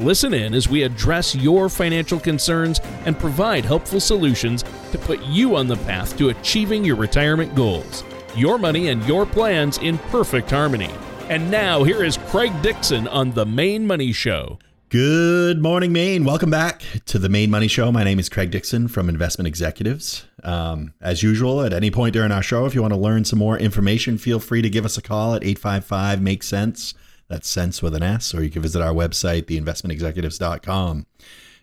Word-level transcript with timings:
Listen 0.00 0.34
in 0.34 0.54
as 0.54 0.68
we 0.68 0.82
address 0.82 1.36
your 1.36 1.68
financial 1.68 2.18
concerns 2.18 2.80
and 3.06 3.16
provide 3.16 3.64
helpful 3.64 4.00
solutions 4.00 4.64
to 4.90 4.98
put 4.98 5.22
you 5.22 5.54
on 5.54 5.68
the 5.68 5.76
path 5.76 6.18
to 6.18 6.30
achieving 6.30 6.84
your 6.84 6.96
retirement 6.96 7.54
goals. 7.54 8.02
Your 8.34 8.58
money 8.58 8.88
and 8.88 9.04
your 9.04 9.24
plans 9.24 9.78
in 9.78 9.98
perfect 9.98 10.50
harmony. 10.50 10.90
And 11.28 11.48
now, 11.48 11.84
here 11.84 12.02
is 12.02 12.18
Craig 12.26 12.52
Dixon 12.60 13.06
on 13.06 13.30
The 13.30 13.46
Maine 13.46 13.86
Money 13.86 14.12
Show. 14.12 14.58
Good 14.88 15.62
morning, 15.62 15.92
Maine. 15.92 16.24
Welcome 16.24 16.50
back 16.50 16.82
to 17.06 17.18
the 17.18 17.28
Maine 17.28 17.50
Money 17.50 17.68
Show. 17.68 17.90
My 17.92 18.02
name 18.02 18.18
is 18.18 18.28
Craig 18.28 18.50
Dixon 18.50 18.88
from 18.88 19.08
Investment 19.08 19.46
Executives. 19.46 20.24
Um, 20.42 20.92
as 21.00 21.22
usual, 21.22 21.62
at 21.62 21.72
any 21.72 21.92
point 21.92 22.12
during 22.12 22.32
our 22.32 22.42
show, 22.42 22.66
if 22.66 22.74
you 22.74 22.82
want 22.82 22.94
to 22.94 22.98
learn 22.98 23.24
some 23.24 23.38
more 23.38 23.56
information, 23.56 24.18
feel 24.18 24.40
free 24.40 24.60
to 24.60 24.68
give 24.68 24.84
us 24.84 24.98
a 24.98 25.02
call 25.02 25.34
at 25.34 25.44
855 25.44 26.20
Make 26.20 26.42
Sense. 26.42 26.94
That's 27.28 27.48
sense 27.48 27.82
with 27.82 27.94
an 27.94 28.02
S, 28.02 28.34
or 28.34 28.42
you 28.42 28.50
can 28.50 28.62
visit 28.62 28.82
our 28.82 28.92
website, 28.92 29.44
theinvestmentexecutives.com. 29.44 31.06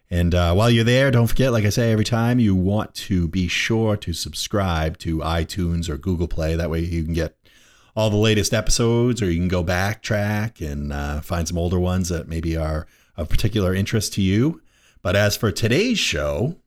And 0.10 0.36
uh, 0.36 0.54
while 0.54 0.70
you're 0.70 0.84
there, 0.84 1.10
don't 1.10 1.28
forget, 1.28 1.54
like 1.54 1.64
I 1.64 1.70
say 1.70 1.92
every 1.92 2.04
time, 2.04 2.40
you 2.40 2.54
want 2.54 2.94
to 2.96 3.30
be 3.30 3.48
sure 3.48 3.96
to 3.96 4.12
subscribe 4.12 4.98
to 5.00 5.20
iTunes 5.20 5.88
or 5.88 5.98
Google 5.98 6.27
Play. 6.27 6.55
That 6.55 6.70
way 6.70 6.82
you 6.82 7.04
can 7.04 7.13
get 7.13 7.38
all 7.96 8.10
the 8.10 8.18
latest 8.18 8.54
episodes, 8.54 9.22
or 9.22 9.32
you 9.32 9.40
can 9.40 9.48
go 9.48 9.63
backtrack 9.63 10.60
and 10.66 10.91
uh, 10.91 11.22
find 11.22 11.48
some 11.48 11.58
older 11.58 11.80
ones 11.80 12.10
that 12.10 12.28
maybe 12.28 12.57
are 12.57 12.88
of 13.16 13.30
particular 13.30 13.74
interest 13.74 14.13
to 14.13 14.22
you. 14.22 14.62
But 15.02 15.16
as 15.16 15.38
for 15.38 15.52
today's 15.52 16.00
show, 16.00 16.57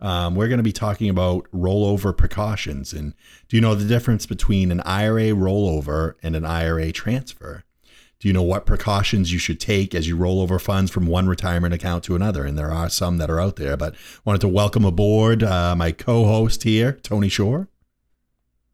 um, 0.00 0.34
we're 0.34 0.48
going 0.48 0.58
to 0.58 0.64
be 0.64 0.72
talking 0.72 1.08
about 1.08 1.46
rollover 1.52 2.16
precautions. 2.16 2.92
And 2.92 3.14
do 3.48 3.56
you 3.56 3.60
know 3.60 3.74
the 3.74 3.86
difference 3.86 4.26
between 4.26 4.70
an 4.70 4.80
IRA 4.80 5.30
rollover 5.30 6.14
and 6.22 6.36
an 6.36 6.44
IRA 6.44 6.92
transfer? 6.92 7.64
Do 8.18 8.28
you 8.28 8.34
know 8.34 8.42
what 8.42 8.64
precautions 8.64 9.32
you 9.32 9.38
should 9.38 9.60
take 9.60 9.94
as 9.94 10.08
you 10.08 10.16
roll 10.16 10.40
over 10.40 10.58
funds 10.58 10.90
from 10.90 11.06
one 11.06 11.28
retirement 11.28 11.74
account 11.74 12.04
to 12.04 12.16
another? 12.16 12.46
And 12.46 12.56
there 12.56 12.70
are 12.70 12.88
some 12.88 13.18
that 13.18 13.28
are 13.28 13.40
out 13.40 13.56
there, 13.56 13.76
but 13.76 13.94
wanted 14.24 14.40
to 14.40 14.48
welcome 14.48 14.84
aboard 14.84 15.42
uh, 15.42 15.76
my 15.76 15.92
co-host 15.92 16.62
here, 16.62 16.92
Tony 17.02 17.28
Shore. 17.28 17.68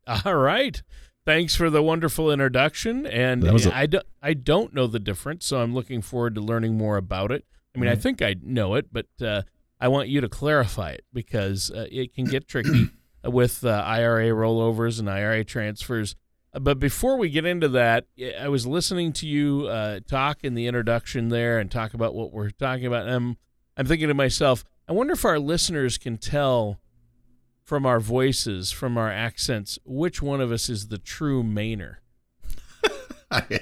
All 0.07 0.37
right. 0.37 0.81
Thanks 1.25 1.55
for 1.55 1.71
the 1.71 1.83
wonderful 1.83 2.31
introduction. 2.31 3.07
And 3.07 3.45
a- 3.45 3.75
I, 3.75 3.87
do, 3.87 4.01
I 4.21 4.35
don't 4.35 4.75
know 4.75 4.87
the 4.87 5.01
difference, 5.01 5.47
so 5.47 5.61
I'm 5.61 5.75
looking 5.75 6.03
forward 6.03 6.35
to 6.37 6.41
learning 6.41 6.77
more 6.77 6.97
about 6.97 7.33
it. 7.33 7.45
I 7.75 7.79
mean, 7.79 7.89
mm-hmm. 7.89 7.99
I 7.99 8.01
think 8.01 8.23
I 8.23 8.37
know 8.43 8.75
it, 8.75 8.93
but 8.93 9.07
uh, 9.21 9.43
I 9.81 9.89
want 9.89 10.09
you 10.09 10.21
to 10.21 10.29
clarify 10.29 10.91
it 10.91 11.05
because 11.13 11.71
uh, 11.71 11.87
it 11.91 12.15
can 12.15 12.27
get 12.27 12.47
tricky 12.47 12.91
with 13.25 13.65
uh, 13.65 13.83
IRA 13.87 14.29
rollovers 14.29 15.01
and 15.01 15.09
IRA 15.09 15.45
transfers. 15.45 16.15
But 16.55 16.79
before 16.79 17.17
we 17.17 17.31
get 17.31 17.47
into 17.47 17.69
that, 17.69 18.07
I 18.39 18.49
was 18.49 18.67
listening 18.67 19.13
to 19.15 19.27
you 19.27 19.69
uh, 19.69 20.01
talk 20.07 20.45
in 20.45 20.55
the 20.55 20.67
introduction 20.67 21.31
there 21.31 21.59
and 21.59 21.71
talk 21.71 21.95
about 21.95 22.15
what 22.15 22.33
we're 22.33 22.51
talking 22.51 22.87
about. 22.87 23.07
And 23.07 23.15
I'm, 23.15 23.37
I'm 23.77 23.87
thinking 23.87 24.09
to 24.09 24.15
myself, 24.15 24.63
I 24.87 24.93
wonder 24.93 25.15
if 25.15 25.25
our 25.25 25.39
listeners 25.39 25.97
can 25.97 26.19
tell 26.19 26.79
from 27.63 27.87
our 27.87 28.01
voices, 28.01 28.71
from 28.71 28.99
our 28.99 29.11
accents, 29.11 29.79
which 29.85 30.21
one 30.21 30.43
of 30.43 30.53
us 30.53 30.69
is 30.69 30.89
the 30.89 30.99
true 30.99 31.43
Mainer. 31.43 31.97
I, 33.31 33.61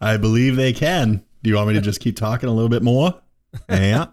I 0.00 0.16
believe 0.16 0.56
they 0.56 0.72
can. 0.72 1.24
Do 1.42 1.50
you 1.50 1.56
want 1.56 1.68
me 1.68 1.74
to 1.74 1.82
just 1.82 2.00
keep 2.00 2.16
talking 2.16 2.48
a 2.48 2.52
little 2.52 2.70
bit 2.70 2.82
more? 2.82 3.20
Yeah. 3.68 4.06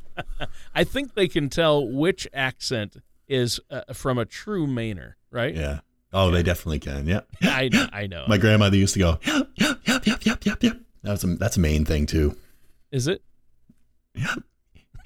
I 0.74 0.84
think 0.84 1.14
they 1.14 1.26
can 1.26 1.48
tell 1.48 1.84
which 1.88 2.28
accent 2.32 2.98
is 3.26 3.58
uh, 3.68 3.92
from 3.92 4.16
a 4.18 4.24
true 4.24 4.66
Mainer, 4.66 5.14
right? 5.32 5.54
Yeah. 5.54 5.80
Oh, 6.12 6.30
they 6.30 6.42
definitely 6.42 6.78
can. 6.78 7.06
Yeah. 7.06 7.20
I 7.42 7.70
I 7.92 8.06
know. 8.06 8.24
My 8.28 8.38
grandmother 8.38 8.76
used 8.76 8.94
to 8.94 9.00
go, 9.00 9.18
yep, 9.26 9.48
yep, 9.56 9.80
yep, 9.84 10.06
yep, 10.06 10.24
yep, 10.24 10.46
yep, 10.46 10.62
yep. 10.62 10.76
That's 11.02 11.24
a 11.24 11.26
that's 11.36 11.56
a 11.56 11.60
Maine 11.60 11.84
thing 11.84 12.06
too. 12.06 12.36
Is 12.90 13.06
it? 13.06 13.22
Yep. 14.14 14.42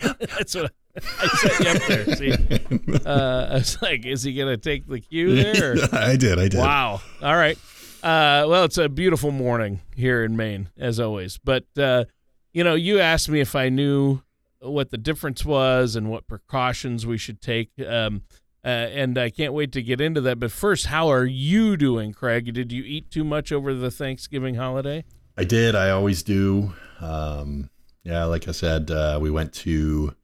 that's 0.18 0.54
what 0.54 0.72
I 0.96 1.26
set 1.26 1.60
you 1.60 1.70
up 1.70 1.82
there. 1.88 2.16
See, 2.16 2.32
uh, 3.06 3.46
I 3.50 3.54
was 3.54 3.80
like, 3.82 4.06
is 4.06 4.22
he 4.22 4.34
gonna 4.34 4.56
take 4.56 4.86
the 4.86 5.00
cue 5.00 5.34
there? 5.34 5.76
I 5.92 6.16
did. 6.16 6.38
I 6.38 6.48
did. 6.48 6.58
Wow. 6.58 7.00
All 7.20 7.36
right. 7.36 7.58
Uh, 8.02 8.46
well, 8.48 8.64
it's 8.64 8.78
a 8.78 8.88
beautiful 8.88 9.30
morning 9.30 9.80
here 9.94 10.24
in 10.24 10.36
Maine, 10.36 10.68
as 10.76 10.98
always. 10.98 11.38
But 11.38 11.64
uh, 11.76 12.04
you 12.52 12.64
know, 12.64 12.74
you 12.74 13.00
asked 13.00 13.28
me 13.28 13.40
if 13.40 13.54
I 13.54 13.68
knew 13.68 14.22
what 14.60 14.90
the 14.90 14.98
difference 14.98 15.44
was 15.44 15.96
and 15.96 16.10
what 16.10 16.26
precautions 16.26 17.06
we 17.06 17.18
should 17.18 17.40
take. 17.40 17.70
Um, 17.86 18.22
uh, 18.64 18.68
and 18.68 19.18
I 19.18 19.30
can't 19.30 19.52
wait 19.52 19.72
to 19.72 19.82
get 19.82 20.00
into 20.00 20.20
that. 20.22 20.38
But 20.38 20.52
first, 20.52 20.86
how 20.86 21.08
are 21.08 21.24
you 21.24 21.76
doing, 21.76 22.12
Craig? 22.12 22.52
Did 22.52 22.70
you 22.70 22.84
eat 22.84 23.10
too 23.10 23.24
much 23.24 23.50
over 23.50 23.74
the 23.74 23.90
Thanksgiving 23.90 24.54
holiday? 24.54 25.04
I 25.36 25.44
did. 25.44 25.74
I 25.74 25.90
always 25.90 26.22
do. 26.22 26.74
Um, 27.00 27.70
yeah, 28.04 28.24
like 28.24 28.46
I 28.48 28.52
said, 28.52 28.90
uh, 28.90 29.18
we 29.20 29.30
went 29.30 29.52
to 29.54 30.14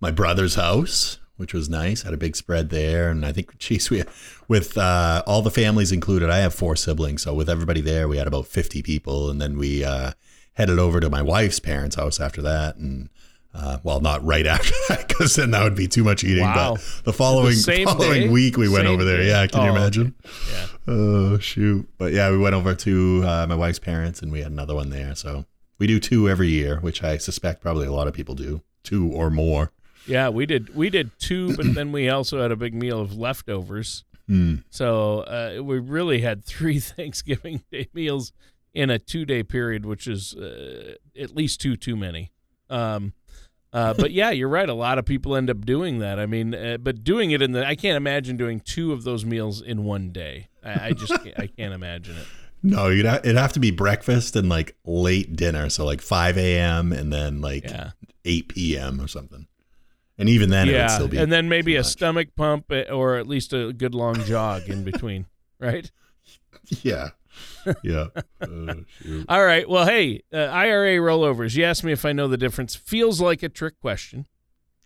my 0.00 0.10
brother's 0.10 0.56
house, 0.56 1.18
which 1.36 1.54
was 1.54 1.68
nice. 1.68 2.02
Had 2.02 2.14
a 2.14 2.18
big 2.18 2.36
spread 2.36 2.70
there, 2.70 3.10
and 3.10 3.24
I 3.24 3.32
think, 3.32 3.56
geez, 3.58 3.90
we 3.90 4.02
with 4.48 4.76
uh, 4.76 5.22
all 5.26 5.42
the 5.42 5.50
families 5.50 5.92
included. 5.92 6.30
I 6.30 6.38
have 6.38 6.54
four 6.54 6.76
siblings, 6.76 7.22
so 7.22 7.34
with 7.34 7.48
everybody 7.48 7.80
there, 7.80 8.08
we 8.08 8.18
had 8.18 8.26
about 8.26 8.46
fifty 8.46 8.82
people, 8.82 9.30
and 9.30 9.40
then 9.40 9.56
we 9.56 9.84
uh, 9.84 10.12
headed 10.54 10.78
over 10.78 11.00
to 11.00 11.10
my 11.10 11.22
wife's 11.22 11.60
parents' 11.60 11.96
house 11.96 12.20
after 12.20 12.42
that, 12.42 12.76
and 12.76 13.08
uh, 13.56 13.78
well, 13.82 14.00
not 14.00 14.24
right 14.24 14.46
after 14.46 14.74
that, 14.88 15.08
because 15.08 15.36
then 15.36 15.50
that 15.52 15.62
would 15.64 15.74
be 15.74 15.88
too 15.88 16.04
much 16.04 16.22
eating. 16.24 16.44
Wow. 16.44 16.74
But 16.74 17.04
the 17.04 17.12
following 17.12 17.54
the 17.54 17.84
following 17.86 18.30
week, 18.30 18.56
we 18.56 18.66
same 18.66 18.74
went 18.74 18.86
over 18.86 19.04
there. 19.04 19.18
Day. 19.18 19.28
Yeah, 19.28 19.46
can 19.46 19.60
oh, 19.60 19.64
you 19.64 19.70
imagine? 19.70 20.14
Yeah. 20.50 20.66
Oh 20.88 21.38
shoot! 21.38 21.88
But 21.98 22.12
yeah, 22.12 22.30
we 22.30 22.38
went 22.38 22.54
over 22.54 22.74
to 22.74 23.22
uh, 23.24 23.46
my 23.48 23.54
wife's 23.54 23.78
parents, 23.78 24.20
and 24.20 24.30
we 24.30 24.40
had 24.40 24.52
another 24.52 24.74
one 24.74 24.90
there. 24.90 25.14
So 25.14 25.46
we 25.78 25.86
do 25.86 25.98
two 25.98 26.28
every 26.28 26.48
year, 26.48 26.80
which 26.80 27.02
I 27.02 27.16
suspect 27.16 27.62
probably 27.62 27.86
a 27.86 27.92
lot 27.92 28.08
of 28.08 28.14
people 28.14 28.34
do, 28.34 28.62
two 28.82 29.10
or 29.10 29.30
more. 29.30 29.72
Yeah, 30.06 30.28
we 30.28 30.46
did. 30.46 30.74
We 30.76 30.90
did 30.90 31.10
two, 31.18 31.56
but 31.56 31.74
then 31.74 31.92
we 31.92 32.08
also 32.08 32.40
had 32.40 32.52
a 32.52 32.56
big 32.56 32.74
meal 32.74 33.00
of 33.00 33.16
leftovers. 33.16 34.04
Mm. 34.28 34.64
So 34.70 35.20
uh, 35.20 35.62
we 35.62 35.78
really 35.78 36.20
had 36.20 36.44
three 36.44 36.78
Thanksgiving 36.80 37.64
Day 37.70 37.88
meals 37.94 38.32
in 38.74 38.90
a 38.90 38.98
two-day 38.98 39.42
period, 39.42 39.86
which 39.86 40.06
is 40.06 40.34
uh, 40.34 40.94
at 41.18 41.34
least 41.34 41.60
two 41.60 41.76
too 41.76 41.96
many. 41.96 42.32
Um, 42.68 43.14
uh, 43.76 43.92
but 43.92 44.10
yeah, 44.10 44.30
you're 44.30 44.48
right. 44.48 44.70
A 44.70 44.74
lot 44.74 44.98
of 44.98 45.04
people 45.04 45.36
end 45.36 45.50
up 45.50 45.66
doing 45.66 45.98
that. 45.98 46.18
I 46.18 46.24
mean, 46.24 46.54
uh, 46.54 46.78
but 46.78 47.04
doing 47.04 47.30
it 47.32 47.42
in 47.42 47.52
the 47.52 47.66
I 47.66 47.74
can't 47.74 47.98
imagine 47.98 48.38
doing 48.38 48.60
two 48.60 48.90
of 48.90 49.04
those 49.04 49.26
meals 49.26 49.60
in 49.60 49.84
one 49.84 50.12
day. 50.12 50.48
I, 50.64 50.86
I 50.86 50.92
just 50.92 51.12
can't, 51.22 51.38
I 51.38 51.46
can't 51.46 51.74
imagine 51.74 52.16
it. 52.16 52.26
No, 52.62 52.88
you'd 52.88 53.04
ha- 53.04 53.20
it'd 53.22 53.36
have 53.36 53.52
to 53.52 53.60
be 53.60 53.70
breakfast 53.70 54.34
and 54.34 54.48
like 54.48 54.76
late 54.86 55.36
dinner, 55.36 55.68
so 55.68 55.84
like 55.84 56.00
5 56.00 56.38
a.m. 56.38 56.90
and 56.90 57.12
then 57.12 57.42
like 57.42 57.64
yeah. 57.64 57.90
8 58.24 58.48
p.m. 58.48 58.98
or 58.98 59.08
something. 59.08 59.46
And 60.16 60.30
even 60.30 60.48
then, 60.48 60.68
yeah, 60.68 60.98
and 60.98 61.30
then 61.30 61.50
maybe 61.50 61.76
a 61.76 61.80
much. 61.80 61.86
stomach 61.88 62.28
pump 62.34 62.72
eh, 62.72 62.90
or 62.90 63.16
at 63.16 63.26
least 63.26 63.52
a 63.52 63.74
good 63.74 63.94
long 63.94 64.14
jog 64.24 64.70
in 64.70 64.84
between, 64.84 65.26
right? 65.60 65.90
Yeah, 66.82 67.10
yeah. 67.82 68.06
Uh, 68.40 68.74
All 69.28 69.44
right. 69.44 69.68
Well, 69.68 69.86
hey, 69.86 70.22
uh, 70.32 70.36
IRA 70.36 70.96
rollovers. 70.96 71.56
You 71.56 71.64
asked 71.64 71.84
me 71.84 71.92
if 71.92 72.04
I 72.04 72.12
know 72.12 72.28
the 72.28 72.36
difference. 72.36 72.74
Feels 72.74 73.20
like 73.20 73.42
a 73.42 73.48
trick 73.48 73.80
question. 73.80 74.26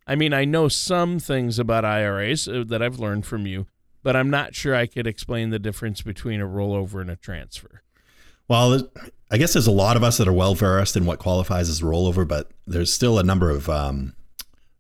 I 0.07 0.15
mean, 0.15 0.33
I 0.33 0.45
know 0.45 0.69
some 0.69 1.19
things 1.19 1.59
about 1.59 1.85
IRAs 1.85 2.49
uh, 2.49 2.65
that 2.69 2.83
I've 2.83 2.99
learned 2.99 3.27
from 3.27 3.47
you, 3.47 3.67
but 4.03 4.17
I'm 4.17 4.31
not 4.31 4.55
sure 4.55 4.75
I 4.75 4.87
could 4.87 5.07
explain 5.07 5.51
the 5.51 5.59
difference 5.59 6.03
between 6.03 6.41
a 6.41 6.47
rollover 6.47 7.01
and 7.01 7.11
a 7.11 7.17
transfer. 7.17 7.83
Well, 8.49 8.89
I 9.31 9.37
guess 9.37 9.53
there's 9.53 9.67
a 9.67 9.73
lot 9.73 9.97
of 9.97 10.03
us 10.03 10.19
that 10.19 10.27
are 10.27 10.33
well 10.33 10.55
versed 10.55 10.97
in 10.97 11.05
what 11.05 11.19
qualifies 11.19 11.69
as 11.69 11.81
a 11.81 11.85
rollover, 11.85 12.27
but 12.27 12.51
there's 12.67 12.93
still 12.93 13.19
a 13.19 13.23
number 13.23 13.51
of 13.51 13.69
um, 13.69 14.15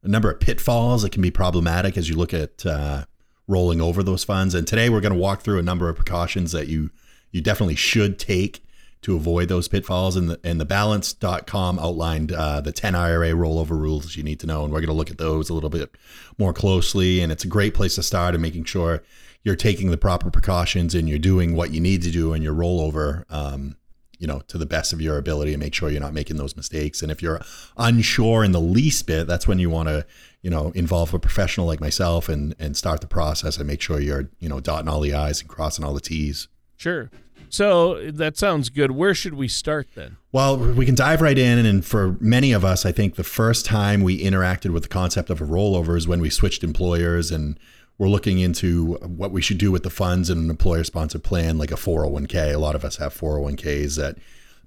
a 0.02 0.08
number 0.08 0.30
of 0.30 0.40
pitfalls 0.40 1.02
that 1.02 1.12
can 1.12 1.22
be 1.22 1.30
problematic 1.30 1.96
as 1.96 2.08
you 2.08 2.16
look 2.16 2.34
at 2.34 2.64
uh, 2.66 3.04
rolling 3.46 3.80
over 3.80 4.02
those 4.02 4.24
funds. 4.24 4.54
And 4.54 4.66
today 4.66 4.88
we're 4.88 5.00
going 5.00 5.12
to 5.12 5.18
walk 5.18 5.42
through 5.42 5.58
a 5.58 5.62
number 5.62 5.88
of 5.88 5.96
precautions 5.96 6.52
that 6.52 6.68
you 6.68 6.90
you 7.30 7.40
definitely 7.40 7.76
should 7.76 8.18
take 8.18 8.64
to 9.02 9.16
avoid 9.16 9.48
those 9.48 9.68
pitfalls. 9.68 10.16
And 10.16 10.30
the, 10.30 10.40
and 10.44 10.60
the 10.60 10.64
balance.com 10.64 11.78
outlined 11.78 12.32
uh, 12.32 12.60
the 12.60 12.72
10 12.72 12.94
IRA 12.94 13.30
rollover 13.30 13.70
rules 13.70 14.16
you 14.16 14.22
need 14.22 14.40
to 14.40 14.46
know. 14.46 14.64
And 14.64 14.72
we're 14.72 14.80
going 14.80 14.88
to 14.88 14.94
look 14.94 15.10
at 15.10 15.18
those 15.18 15.48
a 15.48 15.54
little 15.54 15.70
bit 15.70 15.96
more 16.38 16.52
closely. 16.52 17.20
And 17.20 17.32
it's 17.32 17.44
a 17.44 17.48
great 17.48 17.74
place 17.74 17.94
to 17.94 18.02
start 18.02 18.34
in 18.34 18.40
making 18.40 18.64
sure 18.64 19.02
you're 19.42 19.56
taking 19.56 19.90
the 19.90 19.96
proper 19.96 20.30
precautions 20.30 20.94
and 20.94 21.08
you're 21.08 21.18
doing 21.18 21.54
what 21.54 21.70
you 21.70 21.80
need 21.80 22.02
to 22.02 22.10
do 22.10 22.34
in 22.34 22.42
your 22.42 22.54
rollover 22.54 23.24
um, 23.30 23.76
you 24.20 24.26
know, 24.26 24.40
to 24.48 24.58
the 24.58 24.66
best 24.66 24.92
of 24.92 25.00
your 25.00 25.16
ability 25.16 25.54
and 25.54 25.62
make 25.62 25.72
sure 25.72 25.88
you're 25.88 25.98
not 25.98 26.12
making 26.12 26.36
those 26.36 26.54
mistakes. 26.54 27.00
And 27.00 27.10
if 27.10 27.22
you're 27.22 27.40
unsure 27.78 28.44
in 28.44 28.52
the 28.52 28.60
least 28.60 29.06
bit, 29.06 29.26
that's 29.26 29.48
when 29.48 29.58
you 29.58 29.70
want 29.70 29.88
to, 29.88 30.04
you 30.42 30.50
know, 30.50 30.72
involve 30.74 31.14
a 31.14 31.18
professional 31.18 31.66
like 31.66 31.80
myself 31.80 32.28
and 32.28 32.54
and 32.58 32.76
start 32.76 33.00
the 33.00 33.06
process 33.06 33.56
and 33.56 33.66
make 33.66 33.80
sure 33.80 33.98
you're, 33.98 34.28
you 34.38 34.48
know, 34.48 34.60
dotting 34.60 34.88
all 34.88 35.00
the 35.00 35.14
I's 35.14 35.40
and 35.40 35.48
crossing 35.48 35.86
all 35.86 35.94
the 35.94 36.02
T's. 36.02 36.48
Sure. 36.80 37.10
So 37.50 38.10
that 38.10 38.38
sounds 38.38 38.70
good. 38.70 38.92
Where 38.92 39.14
should 39.14 39.34
we 39.34 39.48
start 39.48 39.88
then? 39.94 40.16
Well, 40.32 40.56
we 40.56 40.86
can 40.86 40.94
dive 40.94 41.20
right 41.20 41.36
in. 41.36 41.66
And 41.66 41.84
for 41.84 42.16
many 42.20 42.52
of 42.52 42.64
us, 42.64 42.86
I 42.86 42.92
think 42.92 43.16
the 43.16 43.24
first 43.24 43.66
time 43.66 44.00
we 44.00 44.24
interacted 44.24 44.70
with 44.70 44.84
the 44.84 44.88
concept 44.88 45.28
of 45.28 45.42
a 45.42 45.44
rollover 45.44 45.94
is 45.94 46.08
when 46.08 46.22
we 46.22 46.30
switched 46.30 46.64
employers 46.64 47.30
and 47.30 47.60
we're 47.98 48.08
looking 48.08 48.38
into 48.38 48.94
what 48.94 49.30
we 49.30 49.42
should 49.42 49.58
do 49.58 49.70
with 49.70 49.82
the 49.82 49.90
funds 49.90 50.30
in 50.30 50.38
an 50.38 50.48
employer 50.48 50.82
sponsored 50.82 51.22
plan 51.22 51.58
like 51.58 51.70
a 51.70 51.74
401k. 51.74 52.54
A 52.54 52.58
lot 52.58 52.74
of 52.74 52.82
us 52.82 52.96
have 52.96 53.12
401ks 53.12 53.96
that 53.96 54.16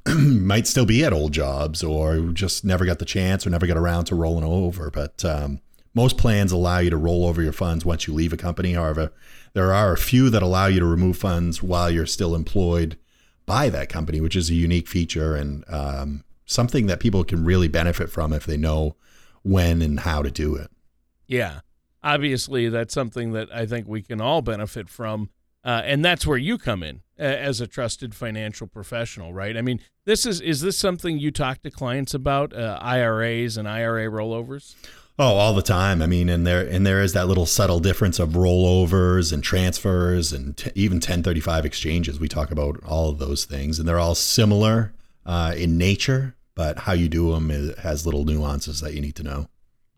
might 0.16 0.68
still 0.68 0.86
be 0.86 1.04
at 1.04 1.14
old 1.14 1.32
jobs 1.32 1.84
or 1.84 2.20
just 2.28 2.64
never 2.64 2.86
got 2.86 3.00
the 3.00 3.06
chance 3.06 3.48
or 3.48 3.50
never 3.50 3.66
got 3.66 3.78
around 3.78 4.06
to 4.06 4.16
rolling 4.16 4.44
over. 4.44 4.92
But 4.92 5.26
um, 5.26 5.62
most 5.96 6.20
plans 6.20 6.52
allow 6.52 6.78
you 6.78 6.92
to 6.92 6.98
roll 6.98 7.26
over 7.26 7.42
your 7.42 7.54
funds 7.54 7.84
once 7.84 8.06
you 8.08 8.14
leave 8.14 8.34
a 8.34 8.38
company. 8.38 8.74
However, 8.74 9.12
there 9.54 9.74
are 9.74 9.94
a 9.94 9.98
few 9.98 10.30
that 10.30 10.44
allow 10.44 10.68
you 10.68 10.80
to 10.80 10.86
remove 10.86 11.18
funds 11.18 11.62
while 11.62 11.90
you're 11.90 12.06
still 12.06 12.36
employed 12.36 12.98
by 13.46 13.70
that 13.70 13.90
company, 13.90 14.22
which 14.22 14.36
is 14.36 14.50
a 14.50 14.56
unique 14.56 14.88
feature 14.88 15.36
and 15.36 15.64
um, 15.68 16.24
something 16.46 16.88
that 16.88 17.00
people 17.00 17.24
can 17.24 17.44
really 17.46 17.68
benefit 17.68 18.10
from 18.10 18.34
if 18.34 18.46
they 18.46 18.58
know 18.58 18.96
when 19.44 19.82
and 19.82 20.02
how 20.02 20.22
to 20.22 20.32
do 20.32 20.56
it. 20.56 20.72
Yeah 21.28 21.60
obviously 22.04 22.70
that's 22.70 22.94
something 22.94 23.32
that 23.32 23.54
I 23.54 23.66
think 23.66 23.88
we 23.88 24.02
can 24.02 24.20
all 24.20 24.42
benefit 24.42 24.90
from. 24.90 25.30
Uh, 25.66 25.82
and 25.86 26.04
that's 26.04 26.28
where 26.28 26.38
you 26.38 26.58
come 26.58 26.84
in 26.84 27.02
as 27.18 27.62
a 27.62 27.68
trusted 27.68 28.14
financial 28.14 28.68
professional, 28.68 29.34
right? 29.34 29.56
I 29.56 29.62
mean, 29.62 29.80
this 30.06 30.26
is 30.26 30.42
is 30.42 30.60
this 30.60 30.78
something 30.78 31.18
you 31.18 31.32
talk 31.32 31.62
to 31.62 31.72
clients 31.72 32.14
about 32.14 32.54
uh, 32.54 32.78
IRAs 32.82 33.56
and 33.56 33.66
IRA 33.68 34.12
rollovers? 34.12 34.76
Oh, 35.20 35.36
all 35.36 35.54
the 35.54 35.62
time. 35.62 36.02
I 36.02 36.08
mean, 36.08 36.28
and 36.28 36.46
there 36.46 36.62
and 36.62 36.88
there 36.88 37.02
is 37.02 37.14
that 37.14 37.28
little 37.28 37.46
subtle 37.46 37.80
difference 37.80 38.18
of 38.18 38.30
rollovers 38.30 39.32
and 39.32 39.44
transfers 39.44 40.34
and 40.34 40.58
t- 40.58 40.72
even 40.74 40.96
1035 40.96 41.66
exchanges. 41.66 42.20
We 42.20 42.28
talk 42.28 42.50
about 42.50 42.84
all 42.84 43.10
of 43.10 43.20
those 43.20 43.46
things, 43.46 43.78
and 43.78 43.88
they're 43.88 44.00
all 44.00 44.16
similar 44.16 44.94
uh, 45.26 45.54
in 45.56 45.78
nature, 45.78 46.36
but 46.56 46.80
how 46.80 46.94
you 46.94 47.10
do 47.10 47.32
them 47.32 47.52
is, 47.52 47.78
has 47.80 48.06
little 48.06 48.26
nuances 48.26 48.82
that 48.82 48.94
you 48.96 49.02
need 49.02 49.16
to 49.16 49.24
know. 49.24 49.48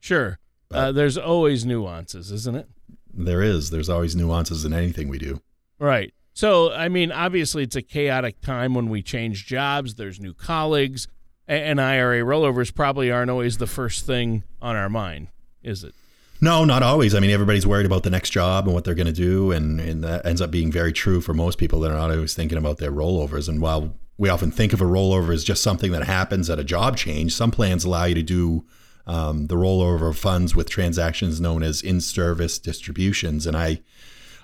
Sure. 0.01 0.37
Uh, 0.69 0.91
there's 0.91 1.17
always 1.17 1.65
nuances, 1.65 2.31
isn't 2.31 2.55
it? 2.55 2.67
There 3.13 3.41
is. 3.41 3.69
There's 3.69 3.89
always 3.89 4.15
nuances 4.15 4.65
in 4.65 4.73
anything 4.73 5.07
we 5.07 5.17
do. 5.17 5.41
Right. 5.79 6.13
So, 6.33 6.73
I 6.73 6.89
mean, 6.89 7.13
obviously, 7.13 7.63
it's 7.63 7.77
a 7.77 7.81
chaotic 7.81 8.41
time 8.41 8.73
when 8.73 8.89
we 8.89 9.01
change 9.01 9.45
jobs. 9.45 9.95
There's 9.95 10.19
new 10.19 10.33
colleagues, 10.33 11.07
and 11.47 11.79
IRA 11.79 12.19
rollovers 12.21 12.75
probably 12.75 13.09
aren't 13.09 13.31
always 13.31 13.57
the 13.57 13.67
first 13.67 14.05
thing 14.05 14.43
on 14.65 14.75
our 14.75 14.89
mind, 14.89 15.27
is 15.61 15.83
it? 15.83 15.93
No, 16.41 16.65
not 16.65 16.83
always. 16.83 17.13
I 17.15 17.19
mean, 17.19 17.29
everybody's 17.29 17.67
worried 17.67 17.85
about 17.85 18.03
the 18.03 18.09
next 18.09 18.31
job 18.31 18.65
and 18.65 18.73
what 18.73 18.83
they're 18.83 18.95
going 18.95 19.05
to 19.05 19.13
do, 19.13 19.51
and, 19.51 19.79
and 19.79 20.03
that 20.03 20.25
ends 20.25 20.41
up 20.41 20.51
being 20.51 20.71
very 20.71 20.91
true 20.91 21.21
for 21.21 21.33
most 21.33 21.57
people 21.57 21.79
that 21.81 21.91
are 21.91 21.97
not 21.97 22.11
always 22.11 22.33
thinking 22.33 22.57
about 22.57 22.77
their 22.77 22.91
rollovers. 22.91 23.47
And 23.47 23.61
while 23.61 23.95
we 24.17 24.27
often 24.27 24.51
think 24.51 24.73
of 24.73 24.81
a 24.81 24.85
rollover 24.85 25.33
as 25.33 25.43
just 25.43 25.61
something 25.61 25.91
that 25.91 26.03
happens 26.03 26.49
at 26.49 26.59
a 26.59 26.63
job 26.63 26.97
change, 26.97 27.33
some 27.33 27.51
plans 27.51 27.85
allow 27.85 28.05
you 28.05 28.15
to 28.15 28.23
do 28.23 28.65
um, 29.07 29.47
the 29.47 29.55
rollover 29.55 30.09
of 30.09 30.17
funds 30.17 30.55
with 30.55 30.67
transactions 30.67 31.39
known 31.39 31.61
as 31.61 31.81
in-service 31.81 32.57
distributions. 32.57 33.45
And 33.45 33.55
I, 33.55 33.81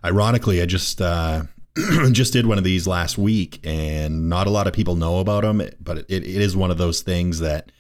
ironically, 0.06 0.62
I 0.62 0.68
just 0.68 1.02
uh, 1.02 1.44
just 2.12 2.32
did 2.32 2.46
one 2.46 2.60
of 2.60 2.64
these 2.64 2.88
last 2.88 3.18
week, 3.18 3.60
and 3.64 4.30
not 4.30 4.46
a 4.46 4.52
lot 4.52 4.68
of 4.68 4.74
people 4.74 4.96
know 4.96 5.20
about 5.20 5.42
them. 5.42 5.62
But 5.80 5.98
it, 5.98 6.06
it 6.10 6.26
is 6.26 6.56
one 6.56 6.70
of 6.70 6.78
those 6.78 7.02
things 7.02 7.40
that 7.40 7.72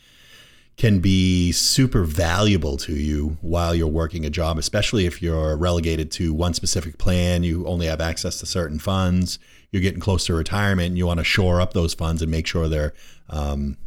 can 0.81 0.99
be 0.99 1.51
super 1.51 2.01
valuable 2.01 2.75
to 2.75 2.95
you 2.95 3.37
while 3.41 3.75
you're 3.75 3.85
working 3.85 4.25
a 4.25 4.31
job, 4.31 4.57
especially 4.57 5.05
if 5.05 5.21
you're 5.21 5.55
relegated 5.55 6.09
to 6.09 6.33
one 6.33 6.55
specific 6.55 6.97
plan. 6.97 7.43
You 7.43 7.67
only 7.67 7.85
have 7.85 8.01
access 8.01 8.39
to 8.39 8.47
certain 8.47 8.79
funds. 8.79 9.37
You're 9.69 9.83
getting 9.83 9.99
close 9.99 10.25
to 10.25 10.33
retirement, 10.33 10.87
and 10.87 10.97
you 10.97 11.05
want 11.05 11.19
to 11.19 11.23
shore 11.23 11.61
up 11.61 11.73
those 11.73 11.93
funds 11.93 12.23
and 12.23 12.31
make 12.31 12.47
sure 12.47 12.67
they're 12.67 12.93
um, 13.29 13.77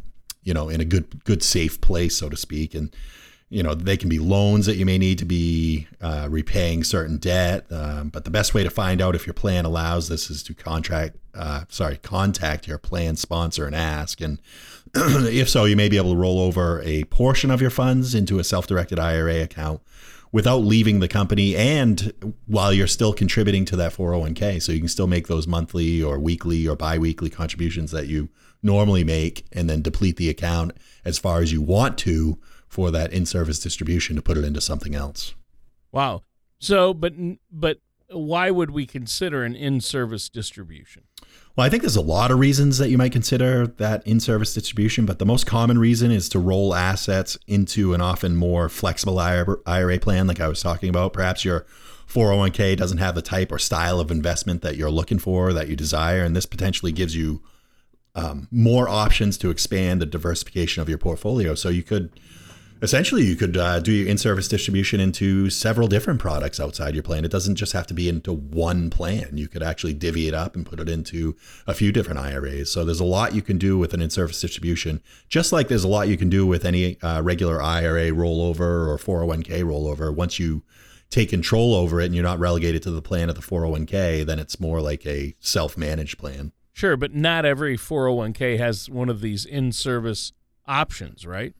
you 0.43 0.53
know, 0.53 0.69
in 0.69 0.79
a 0.79 0.85
good, 0.85 1.21
good, 1.25 1.43
safe 1.43 1.81
place, 1.81 2.15
so 2.15 2.29
to 2.29 2.37
speak. 2.37 2.73
And, 2.73 2.95
you 3.49 3.61
know, 3.61 3.75
they 3.75 3.97
can 3.97 4.07
be 4.07 4.19
loans 4.19 4.65
that 4.65 4.77
you 4.77 4.85
may 4.85 4.97
need 4.97 5.17
to 5.17 5.25
be 5.25 5.87
uh, 5.99 6.27
repaying 6.31 6.85
certain 6.85 7.17
debt. 7.17 7.65
Um, 7.71 8.07
but 8.07 8.23
the 8.23 8.31
best 8.31 8.53
way 8.53 8.63
to 8.63 8.69
find 8.69 9.01
out 9.01 9.15
if 9.15 9.27
your 9.27 9.33
plan 9.33 9.65
allows 9.65 10.07
this 10.07 10.29
is 10.29 10.43
to 10.43 10.53
contract, 10.53 11.17
uh, 11.33 11.65
sorry, 11.67 11.97
contact 11.97 12.69
your 12.69 12.77
plan 12.77 13.17
sponsor 13.17 13.65
and 13.65 13.75
ask. 13.75 14.21
And 14.21 14.39
if 15.31 15.49
so, 15.49 15.65
you 15.65 15.75
may 15.75 15.89
be 15.89 15.97
able 15.97 16.11
to 16.11 16.17
roll 16.17 16.39
over 16.39 16.81
a 16.83 17.03
portion 17.05 17.51
of 17.51 17.61
your 17.61 17.69
funds 17.69 18.15
into 18.15 18.39
a 18.39 18.43
self-directed 18.43 18.97
IRA 18.97 19.41
account 19.41 19.81
without 20.31 20.57
leaving 20.57 20.99
the 20.99 21.07
company 21.07 21.55
and 21.55 22.13
while 22.45 22.73
you're 22.73 22.87
still 22.87 23.13
contributing 23.13 23.65
to 23.65 23.75
that 23.75 23.93
401k. 23.93 24.61
So 24.61 24.71
you 24.71 24.79
can 24.79 24.87
still 24.87 25.07
make 25.07 25.27
those 25.27 25.47
monthly 25.47 26.01
or 26.01 26.19
weekly 26.19 26.67
or 26.67 26.75
biweekly 26.75 27.29
contributions 27.29 27.91
that 27.91 28.07
you 28.07 28.29
normally 28.63 29.03
make 29.03 29.45
and 29.51 29.69
then 29.69 29.81
deplete 29.81 30.17
the 30.17 30.29
account 30.29 30.73
as 31.03 31.17
far 31.17 31.41
as 31.41 31.51
you 31.51 31.61
want 31.61 31.97
to 31.99 32.37
for 32.67 32.91
that 32.91 33.13
in-service 33.13 33.59
distribution 33.59 34.15
to 34.15 34.21
put 34.21 34.37
it 34.37 34.43
into 34.43 34.59
something 34.59 34.95
else. 34.95 35.35
Wow. 35.91 36.23
So, 36.59 36.93
but 36.93 37.13
but 37.51 37.79
why 38.15 38.51
would 38.51 38.71
we 38.71 38.85
consider 38.85 39.43
an 39.43 39.55
in-service 39.55 40.29
distribution? 40.29 41.03
Well, 41.55 41.65
I 41.65 41.69
think 41.69 41.83
there's 41.83 41.95
a 41.95 42.01
lot 42.01 42.31
of 42.31 42.39
reasons 42.39 42.77
that 42.79 42.89
you 42.89 42.97
might 42.97 43.11
consider 43.11 43.65
that 43.65 44.05
in-service 44.05 44.53
distribution, 44.53 45.05
but 45.05 45.19
the 45.19 45.25
most 45.25 45.45
common 45.45 45.79
reason 45.79 46.11
is 46.11 46.27
to 46.29 46.39
roll 46.39 46.75
assets 46.75 47.37
into 47.47 47.93
an 47.93 48.01
often 48.01 48.35
more 48.35 48.67
flexible 48.67 49.19
IRA 49.19 49.99
plan, 49.99 50.27
like 50.27 50.41
I 50.41 50.47
was 50.47 50.61
talking 50.61 50.89
about. 50.89 51.13
Perhaps 51.13 51.45
your 51.45 51.65
401k 52.09 52.75
doesn't 52.77 52.97
have 52.97 53.15
the 53.15 53.21
type 53.21 53.51
or 53.51 53.59
style 53.59 53.99
of 53.99 54.11
investment 54.11 54.61
that 54.61 54.75
you're 54.75 54.91
looking 54.91 55.19
for, 55.19 55.53
that 55.53 55.69
you 55.69 55.75
desire, 55.75 56.23
and 56.23 56.35
this 56.35 56.45
potentially 56.45 56.91
gives 56.91 57.15
you 57.15 57.41
um, 58.15 58.47
more 58.51 58.87
options 58.87 59.37
to 59.37 59.49
expand 59.49 60.01
the 60.01 60.05
diversification 60.05 60.81
of 60.81 60.89
your 60.89 60.97
portfolio. 60.97 61.55
So 61.55 61.69
you 61.69 61.83
could 61.83 62.11
essentially 62.85 63.25
you 63.25 63.35
could 63.35 63.57
uh, 63.57 63.79
do 63.79 63.91
your 63.91 64.07
in-service 64.07 64.47
distribution 64.47 64.99
into 64.99 65.49
several 65.49 65.87
different 65.87 66.19
products 66.19 66.59
outside 66.59 66.93
your 66.93 67.03
plan. 67.03 67.25
It 67.25 67.31
doesn't 67.31 67.55
just 67.55 67.73
have 67.73 67.87
to 67.87 67.93
be 67.93 68.07
into 68.07 68.31
one 68.31 68.91
plan. 68.91 69.37
You 69.37 69.47
could 69.47 69.63
actually 69.63 69.95
divvy 69.95 70.27
it 70.27 70.35
up 70.35 70.55
and 70.55 70.65
put 70.65 70.79
it 70.79 70.87
into 70.87 71.35
a 71.65 71.73
few 71.73 71.91
different 71.91 72.19
IRAs. 72.19 72.71
So 72.71 72.85
there's 72.85 72.99
a 72.99 73.05
lot 73.05 73.33
you 73.33 73.41
can 73.41 73.57
do 73.57 73.77
with 73.77 73.93
an 73.95 74.01
in-service 74.01 74.39
distribution, 74.39 75.01
just 75.27 75.51
like 75.51 75.67
there's 75.67 75.83
a 75.83 75.89
lot 75.89 76.07
you 76.07 76.15
can 76.15 76.29
do 76.29 76.45
with 76.45 76.63
any 76.63 77.01
uh, 77.01 77.21
regular 77.23 77.61
IRA 77.61 78.11
rollover 78.11 78.87
or 78.87 78.97
401k 78.97 79.63
rollover. 79.63 80.13
Once 80.13 80.39
you 80.39 80.63
take 81.09 81.29
control 81.29 81.73
over 81.73 81.99
it 81.99 82.05
and 82.05 82.13
you're 82.13 82.23
not 82.23 82.39
relegated 82.39 82.83
to 82.83 82.91
the 82.91 83.01
plan 83.01 83.29
of 83.29 83.35
the 83.35 83.41
401k, 83.41 84.25
then 84.25 84.37
it's 84.37 84.59
more 84.59 84.79
like 84.79 85.05
a 85.07 85.35
self-managed 85.39 86.19
plan. 86.19 86.51
Sure, 86.71 86.95
but 86.95 87.15
not 87.15 87.45
every 87.45 87.77
401k 87.77 88.59
has 88.59 88.89
one 88.89 89.09
of 89.09 89.21
these 89.21 89.43
in 89.43 89.71
service 89.71 90.33
options, 90.67 91.25
right? 91.25 91.53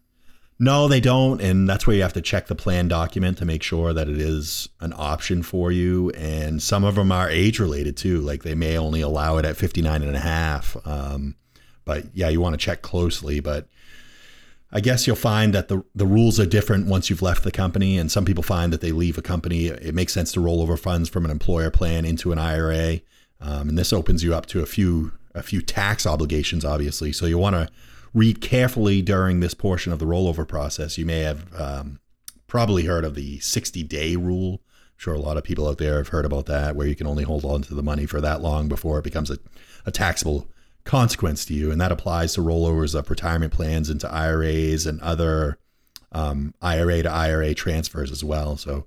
No, 0.57 0.87
they 0.87 1.01
don't. 1.01 1.41
And 1.41 1.67
that's 1.67 1.85
where 1.85 1.95
you 1.95 2.01
have 2.01 2.13
to 2.13 2.21
check 2.21 2.47
the 2.47 2.55
plan 2.55 2.87
document 2.87 3.37
to 3.39 3.45
make 3.45 3.61
sure 3.61 3.93
that 3.93 4.07
it 4.07 4.17
is 4.19 4.69
an 4.79 4.93
option 4.95 5.43
for 5.43 5.71
you. 5.71 6.11
And 6.11 6.61
some 6.61 6.85
of 6.85 6.95
them 6.95 7.11
are 7.11 7.29
age 7.29 7.59
related 7.59 7.97
too. 7.97 8.21
Like 8.21 8.43
they 8.43 8.55
may 8.55 8.77
only 8.77 9.01
allow 9.01 9.37
it 9.37 9.45
at 9.45 9.57
59 9.57 10.01
and 10.01 10.15
a 10.15 10.19
half. 10.19 10.77
Um, 10.85 11.35
but 11.83 12.05
yeah, 12.13 12.29
you 12.29 12.39
want 12.39 12.53
to 12.53 12.57
check 12.57 12.81
closely. 12.81 13.41
But 13.41 13.67
I 14.71 14.79
guess 14.79 15.05
you'll 15.05 15.17
find 15.17 15.53
that 15.53 15.67
the, 15.67 15.83
the 15.93 16.07
rules 16.07 16.39
are 16.39 16.45
different 16.45 16.87
once 16.87 17.09
you've 17.09 17.21
left 17.21 17.43
the 17.43 17.51
company. 17.51 17.97
And 17.97 18.09
some 18.09 18.23
people 18.23 18.43
find 18.43 18.71
that 18.71 18.79
they 18.79 18.93
leave 18.93 19.17
a 19.17 19.21
company. 19.21 19.67
It 19.67 19.93
makes 19.93 20.13
sense 20.13 20.31
to 20.33 20.41
roll 20.41 20.61
over 20.61 20.77
funds 20.77 21.09
from 21.09 21.25
an 21.25 21.31
employer 21.31 21.69
plan 21.69 22.05
into 22.05 22.31
an 22.31 22.39
IRA. 22.39 23.01
Um, 23.41 23.69
and 23.69 23.77
this 23.77 23.91
opens 23.91 24.23
you 24.23 24.33
up 24.33 24.45
to 24.47 24.61
a 24.61 24.65
few 24.65 25.11
a 25.33 25.43
few 25.43 25.61
tax 25.61 26.07
obligations, 26.07 26.63
obviously. 26.63 27.11
So 27.11 27.25
you 27.25 27.37
want 27.37 27.57
to 27.57 27.67
read 28.15 28.39
carefully 28.41 29.01
during 29.01 29.41
this 29.41 29.53
portion 29.53 29.93
of 29.93 29.99
the 29.99 30.05
rollover 30.05 30.47
process. 30.47 30.97
You 30.97 31.05
may 31.05 31.19
have 31.19 31.53
um, 31.59 31.99
probably 32.47 32.85
heard 32.85 33.03
of 33.03 33.13
the 33.13 33.39
60 33.39 33.83
day 33.83 34.15
rule. 34.15 34.61
I'm 34.73 34.97
sure 34.97 35.13
a 35.13 35.19
lot 35.19 35.37
of 35.37 35.43
people 35.43 35.67
out 35.67 35.77
there 35.77 35.97
have 35.97 36.07
heard 36.07 36.25
about 36.25 36.45
that, 36.45 36.75
where 36.75 36.87
you 36.87 36.95
can 36.95 37.07
only 37.07 37.25
hold 37.25 37.43
on 37.43 37.61
to 37.63 37.75
the 37.75 37.83
money 37.83 38.05
for 38.05 38.21
that 38.21 38.41
long 38.41 38.69
before 38.69 38.97
it 38.97 39.03
becomes 39.03 39.29
a, 39.29 39.37
a 39.85 39.91
taxable 39.91 40.49
consequence 40.85 41.43
to 41.45 41.53
you. 41.53 41.71
And 41.71 41.81
that 41.81 41.91
applies 41.91 42.33
to 42.33 42.41
rollovers 42.41 42.95
of 42.95 43.09
retirement 43.09 43.51
plans 43.51 43.89
into 43.89 44.11
IRAs 44.11 44.85
and 44.85 45.01
other 45.01 45.59
um, 46.15 46.53
IRA 46.61 47.03
to 47.03 47.11
IRA 47.11 47.53
transfers 47.53 48.09
as 48.09 48.23
well. 48.23 48.55
So 48.55 48.85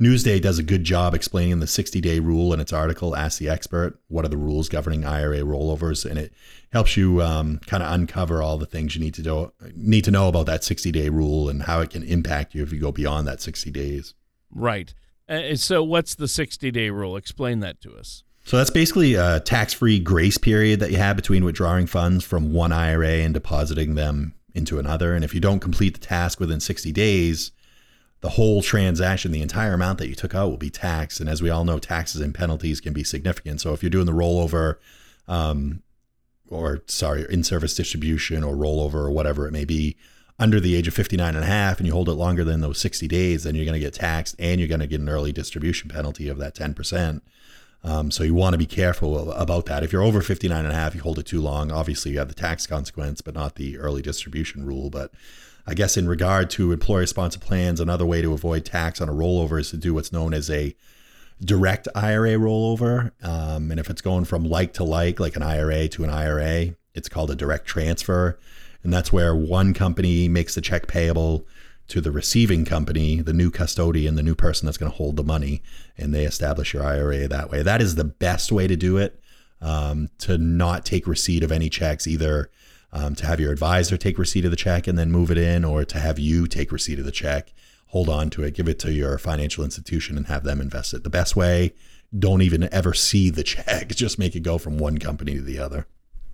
Newsday 0.00 0.40
does 0.40 0.58
a 0.58 0.62
good 0.62 0.82
job 0.82 1.14
explaining 1.14 1.60
the 1.60 1.66
60 1.66 2.00
day 2.00 2.20
rule 2.20 2.54
in 2.54 2.60
its 2.60 2.72
article, 2.72 3.14
Ask 3.14 3.38
the 3.38 3.50
Expert. 3.50 4.00
What 4.08 4.24
are 4.24 4.28
the 4.28 4.38
rules 4.38 4.70
governing 4.70 5.04
IRA 5.04 5.40
rollovers? 5.40 6.08
And 6.08 6.18
it 6.18 6.32
helps 6.72 6.96
you 6.96 7.20
um, 7.20 7.60
kind 7.66 7.82
of 7.82 7.92
uncover 7.92 8.42
all 8.42 8.56
the 8.56 8.64
things 8.64 8.94
you 8.94 9.00
need 9.02 9.14
to 9.14 9.22
know, 9.22 9.52
need 9.74 10.04
to 10.04 10.10
know 10.10 10.28
about 10.28 10.46
that 10.46 10.64
60 10.64 10.90
day 10.90 11.10
rule 11.10 11.50
and 11.50 11.64
how 11.64 11.80
it 11.80 11.90
can 11.90 12.02
impact 12.02 12.54
you 12.54 12.62
if 12.62 12.72
you 12.72 12.80
go 12.80 12.92
beyond 12.92 13.28
that 13.28 13.42
60 13.42 13.70
days. 13.70 14.14
Right. 14.50 14.94
Uh, 15.28 15.54
so, 15.54 15.84
what's 15.84 16.14
the 16.14 16.26
60 16.26 16.70
day 16.70 16.88
rule? 16.88 17.16
Explain 17.16 17.60
that 17.60 17.80
to 17.82 17.94
us. 17.94 18.24
So 18.46 18.56
that's 18.56 18.70
basically 18.70 19.14
a 19.14 19.38
tax 19.38 19.74
free 19.74 20.00
grace 20.00 20.38
period 20.38 20.80
that 20.80 20.90
you 20.90 20.96
have 20.96 21.14
between 21.14 21.44
withdrawing 21.44 21.86
funds 21.86 22.24
from 22.24 22.54
one 22.54 22.72
IRA 22.72 23.18
and 23.18 23.34
depositing 23.34 23.96
them 23.96 24.34
into 24.54 24.78
another. 24.78 25.14
And 25.14 25.24
if 25.24 25.34
you 25.34 25.40
don't 25.40 25.60
complete 25.60 25.94
the 25.94 26.06
task 26.06 26.40
within 26.40 26.60
60 26.60 26.92
days, 26.92 27.52
the 28.20 28.30
whole 28.30 28.62
transaction, 28.62 29.32
the 29.32 29.42
entire 29.42 29.72
amount 29.72 29.98
that 29.98 30.08
you 30.08 30.14
took 30.14 30.34
out 30.34 30.50
will 30.50 30.56
be 30.56 30.70
taxed. 30.70 31.20
And 31.20 31.28
as 31.28 31.40
we 31.40 31.50
all 31.50 31.64
know, 31.64 31.78
taxes 31.78 32.20
and 32.20 32.34
penalties 32.34 32.80
can 32.80 32.92
be 32.92 33.04
significant. 33.04 33.60
So 33.60 33.72
if 33.72 33.82
you're 33.82 33.90
doing 33.90 34.06
the 34.06 34.12
rollover, 34.12 34.76
um, 35.26 35.82
or 36.48 36.82
sorry, 36.86 37.24
in 37.30 37.44
service 37.44 37.74
distribution 37.74 38.44
or 38.44 38.54
rollover 38.54 38.94
or 38.94 39.10
whatever 39.10 39.46
it 39.46 39.52
may 39.52 39.64
be, 39.64 39.96
under 40.38 40.58
the 40.58 40.74
age 40.74 40.88
of 40.88 40.94
59 40.94 41.34
and 41.34 41.44
a 41.44 41.46
half 41.46 41.78
and 41.78 41.86
you 41.86 41.92
hold 41.92 42.08
it 42.08 42.14
longer 42.14 42.44
than 42.44 42.62
those 42.62 42.80
60 42.80 43.06
days, 43.08 43.44
then 43.44 43.54
you're 43.54 43.66
going 43.66 43.74
to 43.74 43.78
get 43.78 43.94
taxed 43.94 44.34
and 44.38 44.58
you're 44.58 44.68
going 44.68 44.80
to 44.80 44.86
get 44.86 45.00
an 45.00 45.08
early 45.08 45.32
distribution 45.32 45.90
penalty 45.90 46.28
of 46.28 46.38
that 46.38 46.54
10%. 46.54 47.20
Um, 47.82 48.10
so 48.10 48.22
you 48.22 48.34
want 48.34 48.52
to 48.52 48.58
be 48.58 48.66
careful 48.66 49.32
about 49.32 49.66
that. 49.66 49.82
If 49.82 49.92
you're 49.92 50.02
over 50.02 50.20
59 50.20 50.64
and 50.64 50.72
a 50.72 50.76
half, 50.76 50.94
you 50.94 51.00
hold 51.00 51.18
it 51.18 51.26
too 51.26 51.40
long. 51.40 51.72
Obviously, 51.72 52.12
you 52.12 52.18
have 52.18 52.28
the 52.28 52.34
tax 52.34 52.66
consequence, 52.66 53.20
but 53.20 53.34
not 53.34 53.54
the 53.54 53.78
early 53.78 54.02
distribution 54.02 54.66
rule. 54.66 54.90
But 54.90 55.12
I 55.66 55.74
guess 55.74 55.96
in 55.96 56.06
regard 56.06 56.50
to 56.50 56.72
employer 56.72 57.06
sponsored 57.06 57.42
plans, 57.42 57.80
another 57.80 58.04
way 58.04 58.20
to 58.20 58.32
avoid 58.32 58.64
tax 58.64 59.00
on 59.00 59.08
a 59.08 59.12
rollover 59.12 59.58
is 59.58 59.70
to 59.70 59.78
do 59.78 59.94
what's 59.94 60.12
known 60.12 60.34
as 60.34 60.50
a 60.50 60.74
direct 61.42 61.88
IRA 61.94 62.32
rollover. 62.32 63.12
Um, 63.22 63.70
and 63.70 63.80
if 63.80 63.88
it's 63.88 64.02
going 64.02 64.26
from 64.26 64.44
like 64.44 64.74
to 64.74 64.84
like, 64.84 65.18
like 65.18 65.36
an 65.36 65.42
IRA 65.42 65.88
to 65.88 66.04
an 66.04 66.10
IRA, 66.10 66.74
it's 66.94 67.08
called 67.08 67.30
a 67.30 67.34
direct 67.34 67.66
transfer. 67.66 68.38
And 68.82 68.92
that's 68.92 69.12
where 69.12 69.34
one 69.34 69.72
company 69.74 70.28
makes 70.28 70.54
the 70.54 70.60
check 70.60 70.86
payable 70.86 71.46
to 71.90 72.00
the 72.00 72.10
receiving 72.10 72.64
company, 72.64 73.20
the 73.20 73.32
new 73.32 73.50
custodian, 73.50 74.14
the 74.14 74.22
new 74.22 74.34
person 74.34 74.66
that's 74.66 74.78
going 74.78 74.90
to 74.90 74.96
hold 74.96 75.16
the 75.16 75.24
money, 75.24 75.62
and 75.98 76.14
they 76.14 76.24
establish 76.24 76.72
your 76.72 76.84
IRA 76.84 77.28
that 77.28 77.50
way. 77.50 77.62
That 77.62 77.82
is 77.82 77.96
the 77.96 78.04
best 78.04 78.50
way 78.50 78.66
to 78.66 78.76
do 78.76 78.96
it. 78.96 79.20
Um, 79.62 80.08
to 80.20 80.38
not 80.38 80.86
take 80.86 81.06
receipt 81.06 81.42
of 81.42 81.52
any 81.52 81.68
checks, 81.68 82.06
either 82.06 82.50
um, 82.92 83.14
to 83.16 83.26
have 83.26 83.40
your 83.40 83.52
advisor 83.52 83.98
take 83.98 84.18
receipt 84.18 84.46
of 84.46 84.50
the 84.50 84.56
check 84.56 84.86
and 84.86 84.98
then 84.98 85.12
move 85.12 85.30
it 85.30 85.36
in, 85.36 85.66
or 85.66 85.84
to 85.84 85.98
have 85.98 86.18
you 86.18 86.46
take 86.46 86.72
receipt 86.72 86.98
of 86.98 87.04
the 87.04 87.12
check, 87.12 87.52
hold 87.88 88.08
on 88.08 88.30
to 88.30 88.42
it, 88.42 88.54
give 88.54 88.68
it 88.68 88.78
to 88.78 88.92
your 88.92 89.18
financial 89.18 89.62
institution, 89.62 90.16
and 90.16 90.28
have 90.28 90.44
them 90.44 90.62
invest 90.62 90.94
it. 90.94 91.04
The 91.04 91.10
best 91.10 91.36
way, 91.36 91.74
don't 92.16 92.40
even 92.40 92.72
ever 92.72 92.94
see 92.94 93.28
the 93.28 93.42
check, 93.44 93.88
just 93.88 94.18
make 94.18 94.34
it 94.34 94.40
go 94.40 94.58
from 94.58 94.78
one 94.78 94.98
company 94.98 95.34
to 95.34 95.42
the 95.42 95.58
other. 95.58 95.86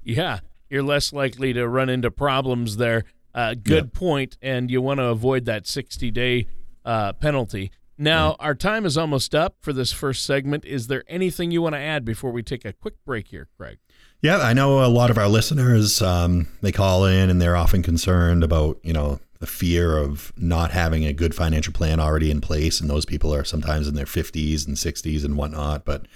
Yeah, 0.05 0.41
you're 0.71 0.83
less 0.83 1.13
likely 1.13 1.53
to 1.53 1.67
run 1.67 1.89
into 1.89 2.11
problems 2.11 2.77
there. 2.77 3.05
Uh, 3.37 3.55
good 3.55 3.85
yep. 3.85 3.93
point, 3.93 4.39
and 4.41 4.71
you 4.71 4.81
want 4.81 4.99
to 4.99 5.05
avoid 5.05 5.45
that 5.45 5.67
60 5.67 6.11
day 6.11 6.47
uh, 6.87 7.13
penalty. 7.13 7.71
Now, 7.99 8.37
our 8.41 8.55
time 8.55 8.85
is 8.85 8.99
almost 8.99 9.35
up 9.35 9.57
for 9.61 9.73
this 9.73 9.93
first 9.93 10.25
segment. 10.25 10.65
Is 10.65 10.87
there 10.87 11.05
anything 11.09 11.51
you 11.51 11.63
want 11.63 11.75
to 11.75 11.79
add 11.79 12.05
before 12.05 12.31
we 12.31 12.43
take 12.43 12.65
a 12.65 12.73
quick 12.73 12.95
break 13.05 13.29
here, 13.29 13.49
Craig? 13.57 13.79
Yeah, 14.23 14.39
I 14.39 14.53
know 14.53 14.85
a 14.85 14.89
lot 14.89 15.11
of 15.11 15.19
our 15.19 15.29
listeners, 15.29 16.03
um, 16.03 16.49
they 16.63 16.73
call 16.73 17.05
in 17.05 17.31
and 17.31 17.41
they're 17.41 17.57
often 17.57 17.83
concerned 17.83 18.43
about, 18.43 18.79
you 18.83 18.93
know, 18.93 19.21
the 19.39 19.47
fear 19.47 19.99
of 19.99 20.33
not 20.37 20.71
having 20.71 21.05
a 21.05 21.13
good 21.13 21.35
financial 21.35 21.73
plan 21.73 22.01
already 22.01 22.31
in 22.31 22.41
place. 22.41 22.81
And 22.81 22.89
those 22.89 23.05
people 23.05 23.35
are 23.35 23.45
sometimes 23.45 23.87
in 23.87 23.95
their 23.95 24.07
50s 24.07 24.67
and 24.67 24.77
60s 24.77 25.25
and 25.25 25.37
whatnot. 25.37 25.85
But 25.85 26.07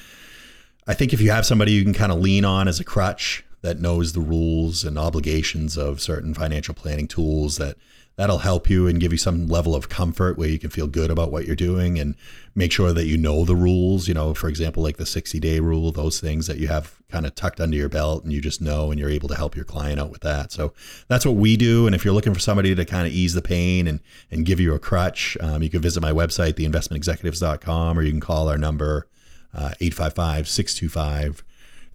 I 0.87 0.95
think 0.95 1.12
if 1.12 1.21
you 1.21 1.31
have 1.31 1.47
somebody 1.47 1.73
you 1.73 1.83
can 1.83 1.95
kind 1.95 2.12
of 2.12 2.21
lean 2.21 2.45
on 2.45 2.69
as 2.69 2.81
a 2.81 2.85
crutch, 2.85 3.45
that 3.62 3.81
knows 3.81 4.12
the 4.12 4.21
rules 4.21 4.85
and 4.85 4.99
obligations 4.99 5.76
of 5.76 6.00
certain 6.00 6.35
financial 6.35 6.75
planning 6.75 7.07
tools 7.07 7.57
that 7.59 7.76
that'll 8.17 8.38
help 8.38 8.69
you 8.69 8.87
and 8.87 9.00
give 9.00 9.12
you 9.12 9.19
some 9.19 9.47
level 9.47 9.75
of 9.75 9.88
comfort 9.88 10.37
where 10.37 10.49
you 10.49 10.59
can 10.59 10.69
feel 10.69 10.87
good 10.87 11.11
about 11.11 11.33
what 11.33 11.47
you're 11.47 11.57
doing 11.57 11.99
and 11.99 12.14
make 12.55 12.71
sure 12.71 12.93
that 12.93 13.07
you 13.07 13.17
know 13.17 13.47
the 13.47 13.57
rules. 13.57 14.09
You 14.09 14.14
know 14.14 14.35
for 14.35 14.49
example 14.49 14.83
like 14.83 14.99
the 14.99 15.07
60 15.07 15.40
day 15.40 15.59
rule 15.59 15.90
those 15.90 16.21
things 16.21 16.47
that 16.47 16.59
you 16.59 16.69
have 16.69 17.00
kind 17.11 17.25
of 17.25 17.35
tucked 17.35 17.61
under 17.61 17.76
your 17.76 17.88
belt 17.88 18.23
and 18.25 18.33
you 18.33 18.43
just 18.43 18.61
know 18.61 18.90
and 18.90 19.00
you're 19.00 19.09
able 19.09 19.29
to 19.29 19.37
help 19.37 19.57
your 19.57 19.64
client 19.64 19.99
out 19.99 20.11
with 20.11 20.21
that. 20.21 20.52
So 20.52 20.75
that's 21.09 21.25
what 21.25 21.37
we 21.37 21.57
do. 21.57 21.87
And 21.87 21.95
if 21.95 22.05
you're 22.05 22.14
looking 22.14 22.35
for 22.35 22.40
somebody 22.40 22.75
to 22.75 22.85
kind 22.85 23.07
of 23.07 23.12
ease 23.12 23.35
the 23.35 23.43
pain 23.43 23.87
and 23.87 24.00
and 24.31 24.45
give 24.45 24.61
you 24.61 24.75
a 24.75 24.79
crutch 24.79 25.37
um, 25.40 25.62
you 25.62 25.71
can 25.71 25.81
visit 25.81 26.02
my 26.02 26.12
website 26.12 26.55
theinvestmentexecutives.com 26.55 27.99
or 27.99 28.02
you 28.02 28.11
can 28.11 28.21
call 28.21 28.49
our 28.49 28.59
number 28.59 29.07
uh, 29.55 29.73
855 29.81 30.47
625 30.49 31.43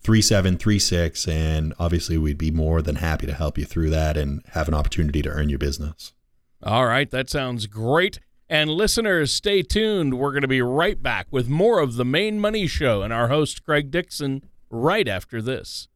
3736. 0.05 1.27
And 1.27 1.73
obviously, 1.79 2.17
we'd 2.17 2.37
be 2.37 2.51
more 2.51 2.81
than 2.81 2.97
happy 2.97 3.25
to 3.25 3.33
help 3.33 3.57
you 3.57 3.65
through 3.65 3.89
that 3.89 4.15
and 4.15 4.43
have 4.51 4.67
an 4.67 4.75
opportunity 4.75 5.21
to 5.23 5.29
earn 5.29 5.49
your 5.49 5.59
business. 5.59 6.13
All 6.61 6.85
right. 6.85 7.09
That 7.09 7.29
sounds 7.29 7.65
great. 7.65 8.19
And 8.47 8.69
listeners, 8.69 9.33
stay 9.33 9.63
tuned. 9.63 10.19
We're 10.19 10.31
going 10.31 10.43
to 10.43 10.47
be 10.47 10.61
right 10.61 11.01
back 11.01 11.25
with 11.31 11.49
more 11.49 11.79
of 11.79 11.95
the 11.95 12.05
Maine 12.05 12.39
Money 12.39 12.67
Show 12.67 13.01
and 13.01 13.11
our 13.11 13.27
host, 13.29 13.65
Craig 13.65 13.89
Dixon, 13.89 14.43
right 14.69 15.07
after 15.07 15.41
this. 15.41 15.87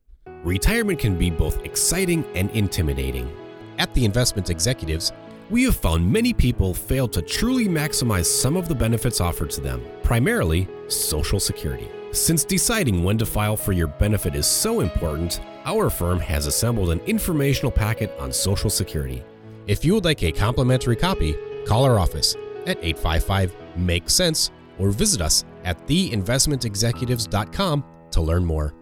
Retirement 0.43 0.97
can 0.97 1.15
be 1.15 1.29
both 1.29 1.63
exciting 1.63 2.25
and 2.33 2.49
intimidating. 2.51 3.31
At 3.77 3.93
the 3.93 4.05
Investment 4.05 4.49
Executives, 4.49 5.11
we 5.51 5.63
have 5.63 5.75
found 5.75 6.11
many 6.11 6.33
people 6.33 6.73
fail 6.73 7.07
to 7.09 7.21
truly 7.21 7.67
maximize 7.67 8.25
some 8.25 8.57
of 8.57 8.67
the 8.67 8.75
benefits 8.75 9.21
offered 9.21 9.51
to 9.51 9.61
them, 9.61 9.83
primarily 10.01 10.67
Social 10.87 11.39
Security. 11.39 11.89
Since 12.11 12.43
deciding 12.43 13.03
when 13.03 13.19
to 13.19 13.25
file 13.25 13.55
for 13.55 13.71
your 13.71 13.85
benefit 13.85 14.33
is 14.33 14.47
so 14.47 14.79
important, 14.79 15.41
our 15.65 15.91
firm 15.91 16.19
has 16.19 16.47
assembled 16.47 16.89
an 16.89 17.01
informational 17.01 17.71
packet 17.71 18.11
on 18.17 18.33
Social 18.33 18.71
Security. 18.71 19.23
If 19.67 19.85
you 19.85 19.93
would 19.93 20.05
like 20.05 20.23
a 20.23 20.31
complimentary 20.31 20.95
copy, 20.95 21.37
call 21.67 21.83
our 21.83 21.99
office 21.99 22.33
at 22.65 22.83
855 22.83 23.53
Make 23.75 24.09
Sense 24.09 24.49
or 24.79 24.89
visit 24.89 25.21
us 25.21 25.45
at 25.63 25.85
theinvestmentexecutives.com 25.85 27.83
to 28.09 28.21
learn 28.21 28.43
more. 28.43 28.73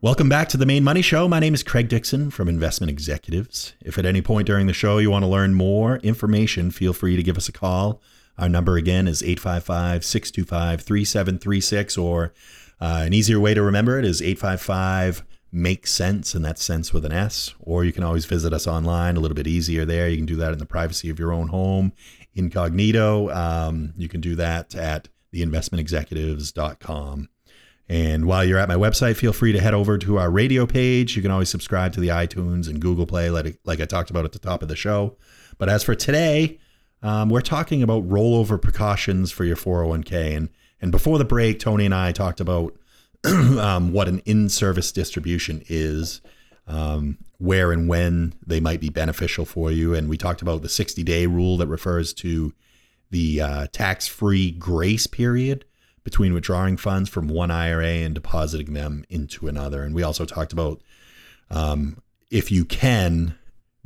Welcome 0.00 0.28
back 0.28 0.48
to 0.48 0.56
the 0.56 0.66
Maine 0.66 0.82
Money 0.82 1.02
Show. 1.02 1.28
My 1.28 1.38
name 1.38 1.54
is 1.54 1.62
Craig 1.62 1.88
Dixon 1.88 2.32
from 2.32 2.48
Investment 2.48 2.90
Executives. 2.90 3.74
If 3.84 3.98
at 3.98 4.06
any 4.06 4.20
point 4.20 4.48
during 4.48 4.66
the 4.66 4.72
show 4.72 4.98
you 4.98 5.12
want 5.12 5.22
to 5.22 5.28
learn 5.28 5.54
more 5.54 5.98
information, 5.98 6.72
feel 6.72 6.92
free 6.92 7.14
to 7.14 7.22
give 7.22 7.36
us 7.36 7.48
a 7.48 7.52
call 7.52 8.02
our 8.38 8.48
number 8.48 8.76
again 8.76 9.08
is 9.08 9.22
855 9.22 10.04
625 10.04 10.82
3736, 10.82 11.98
or 11.98 12.32
uh, 12.80 13.02
an 13.06 13.12
easier 13.12 13.40
way 13.40 13.54
to 13.54 13.62
remember 13.62 13.98
it 13.98 14.04
is 14.04 14.20
855 14.20 15.24
Make 15.52 15.86
Sense, 15.86 16.34
and 16.34 16.44
that's 16.44 16.62
sense 16.62 16.92
with 16.92 17.04
an 17.04 17.12
S. 17.12 17.54
Or 17.60 17.84
you 17.84 17.92
can 17.92 18.02
always 18.02 18.26
visit 18.26 18.52
us 18.52 18.66
online, 18.66 19.16
a 19.16 19.20
little 19.20 19.34
bit 19.34 19.46
easier 19.46 19.84
there. 19.84 20.08
You 20.08 20.16
can 20.16 20.26
do 20.26 20.36
that 20.36 20.52
in 20.52 20.58
the 20.58 20.66
privacy 20.66 21.08
of 21.08 21.18
your 21.18 21.32
own 21.32 21.48
home, 21.48 21.92
incognito. 22.34 23.30
Um, 23.30 23.94
you 23.96 24.08
can 24.08 24.20
do 24.20 24.34
that 24.36 24.74
at 24.74 25.08
theinvestmentexecutives.com. 25.32 27.28
And 27.88 28.26
while 28.26 28.44
you're 28.44 28.58
at 28.58 28.68
my 28.68 28.74
website, 28.74 29.16
feel 29.16 29.32
free 29.32 29.52
to 29.52 29.60
head 29.60 29.72
over 29.72 29.96
to 29.96 30.18
our 30.18 30.30
radio 30.30 30.66
page. 30.66 31.14
You 31.14 31.22
can 31.22 31.30
always 31.30 31.48
subscribe 31.48 31.92
to 31.92 32.00
the 32.00 32.08
iTunes 32.08 32.68
and 32.68 32.80
Google 32.80 33.06
Play, 33.06 33.30
like, 33.30 33.58
like 33.64 33.80
I 33.80 33.84
talked 33.84 34.10
about 34.10 34.24
at 34.24 34.32
the 34.32 34.40
top 34.40 34.62
of 34.62 34.68
the 34.68 34.76
show. 34.76 35.16
But 35.56 35.68
as 35.68 35.84
for 35.84 35.94
today, 35.94 36.58
um, 37.02 37.28
we're 37.28 37.40
talking 37.40 37.82
about 37.82 38.08
rollover 38.08 38.60
precautions 38.60 39.30
for 39.30 39.44
your 39.44 39.56
401k. 39.56 40.36
And, 40.36 40.48
and 40.80 40.90
before 40.90 41.18
the 41.18 41.24
break, 41.24 41.58
Tony 41.58 41.84
and 41.84 41.94
I 41.94 42.12
talked 42.12 42.40
about 42.40 42.76
um, 43.24 43.92
what 43.92 44.08
an 44.08 44.20
in 44.20 44.48
service 44.48 44.92
distribution 44.92 45.62
is, 45.68 46.20
um, 46.66 47.18
where 47.38 47.72
and 47.72 47.88
when 47.88 48.34
they 48.46 48.60
might 48.60 48.80
be 48.80 48.88
beneficial 48.88 49.44
for 49.44 49.70
you. 49.70 49.94
And 49.94 50.08
we 50.08 50.16
talked 50.16 50.42
about 50.42 50.62
the 50.62 50.68
60 50.68 51.02
day 51.02 51.26
rule 51.26 51.56
that 51.58 51.68
refers 51.68 52.12
to 52.14 52.52
the 53.10 53.40
uh, 53.40 53.66
tax 53.72 54.06
free 54.06 54.50
grace 54.50 55.06
period 55.06 55.64
between 56.02 56.32
withdrawing 56.32 56.76
funds 56.76 57.08
from 57.08 57.28
one 57.28 57.50
IRA 57.50 57.84
and 57.86 58.14
depositing 58.14 58.74
them 58.74 59.04
into 59.08 59.48
another. 59.48 59.82
And 59.82 59.94
we 59.94 60.02
also 60.02 60.24
talked 60.24 60.52
about 60.52 60.80
um, 61.50 62.00
if 62.30 62.50
you 62.50 62.64
can, 62.64 63.36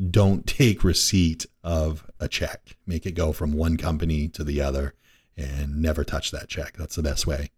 don't 0.08 0.46
take 0.46 0.84
receipt 0.84 1.46
of 1.62 2.06
a 2.18 2.28
check. 2.28 2.76
Make 2.86 3.06
it 3.06 3.12
go 3.12 3.32
from 3.32 3.52
one 3.52 3.76
company 3.76 4.28
to 4.28 4.44
the 4.44 4.60
other 4.60 4.94
and 5.36 5.80
never 5.82 6.04
touch 6.04 6.30
that 6.30 6.48
check. 6.48 6.76
That's 6.76 6.96
the 6.96 7.02
best 7.02 7.26
way. 7.26 7.50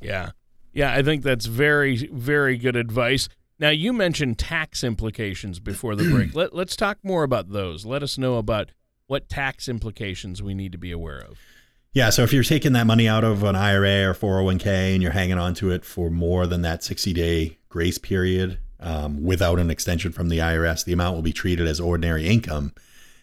Yeah. 0.00 0.30
Yeah, 0.72 0.92
I 0.92 1.02
think 1.02 1.22
that's 1.22 1.46
very, 1.46 2.08
very 2.12 2.56
good 2.58 2.76
advice. 2.76 3.28
Now, 3.58 3.70
you 3.70 3.92
mentioned 3.92 4.38
tax 4.38 4.84
implications 4.84 5.60
before 5.60 5.96
the 5.96 6.08
break. 6.10 6.34
Let, 6.34 6.54
let's 6.54 6.76
talk 6.76 6.98
more 7.02 7.24
about 7.24 7.50
those. 7.50 7.84
Let 7.84 8.02
us 8.02 8.18
know 8.18 8.36
about 8.36 8.70
what 9.06 9.28
tax 9.28 9.68
implications 9.68 10.42
we 10.42 10.54
need 10.54 10.72
to 10.72 10.78
be 10.78 10.92
aware 10.92 11.18
of. 11.18 11.38
Yeah, 11.92 12.10
so 12.10 12.22
if 12.22 12.32
you're 12.32 12.44
taking 12.44 12.74
that 12.74 12.86
money 12.86 13.08
out 13.08 13.24
of 13.24 13.42
an 13.42 13.56
IRA 13.56 14.08
or 14.08 14.14
401k 14.14 14.94
and 14.94 15.02
you're 15.02 15.12
hanging 15.12 15.38
on 15.38 15.54
to 15.54 15.70
it 15.70 15.84
for 15.84 16.10
more 16.10 16.46
than 16.46 16.62
that 16.62 16.84
60 16.84 17.12
day 17.14 17.58
grace 17.70 17.98
period 17.98 18.58
um, 18.80 19.22
without 19.22 19.58
an 19.58 19.70
extension 19.70 20.12
from 20.12 20.28
the 20.28 20.38
IRS, 20.38 20.84
the 20.84 20.92
amount 20.92 21.16
will 21.16 21.22
be 21.22 21.32
treated 21.32 21.66
as 21.66 21.80
ordinary 21.80 22.26
income 22.26 22.72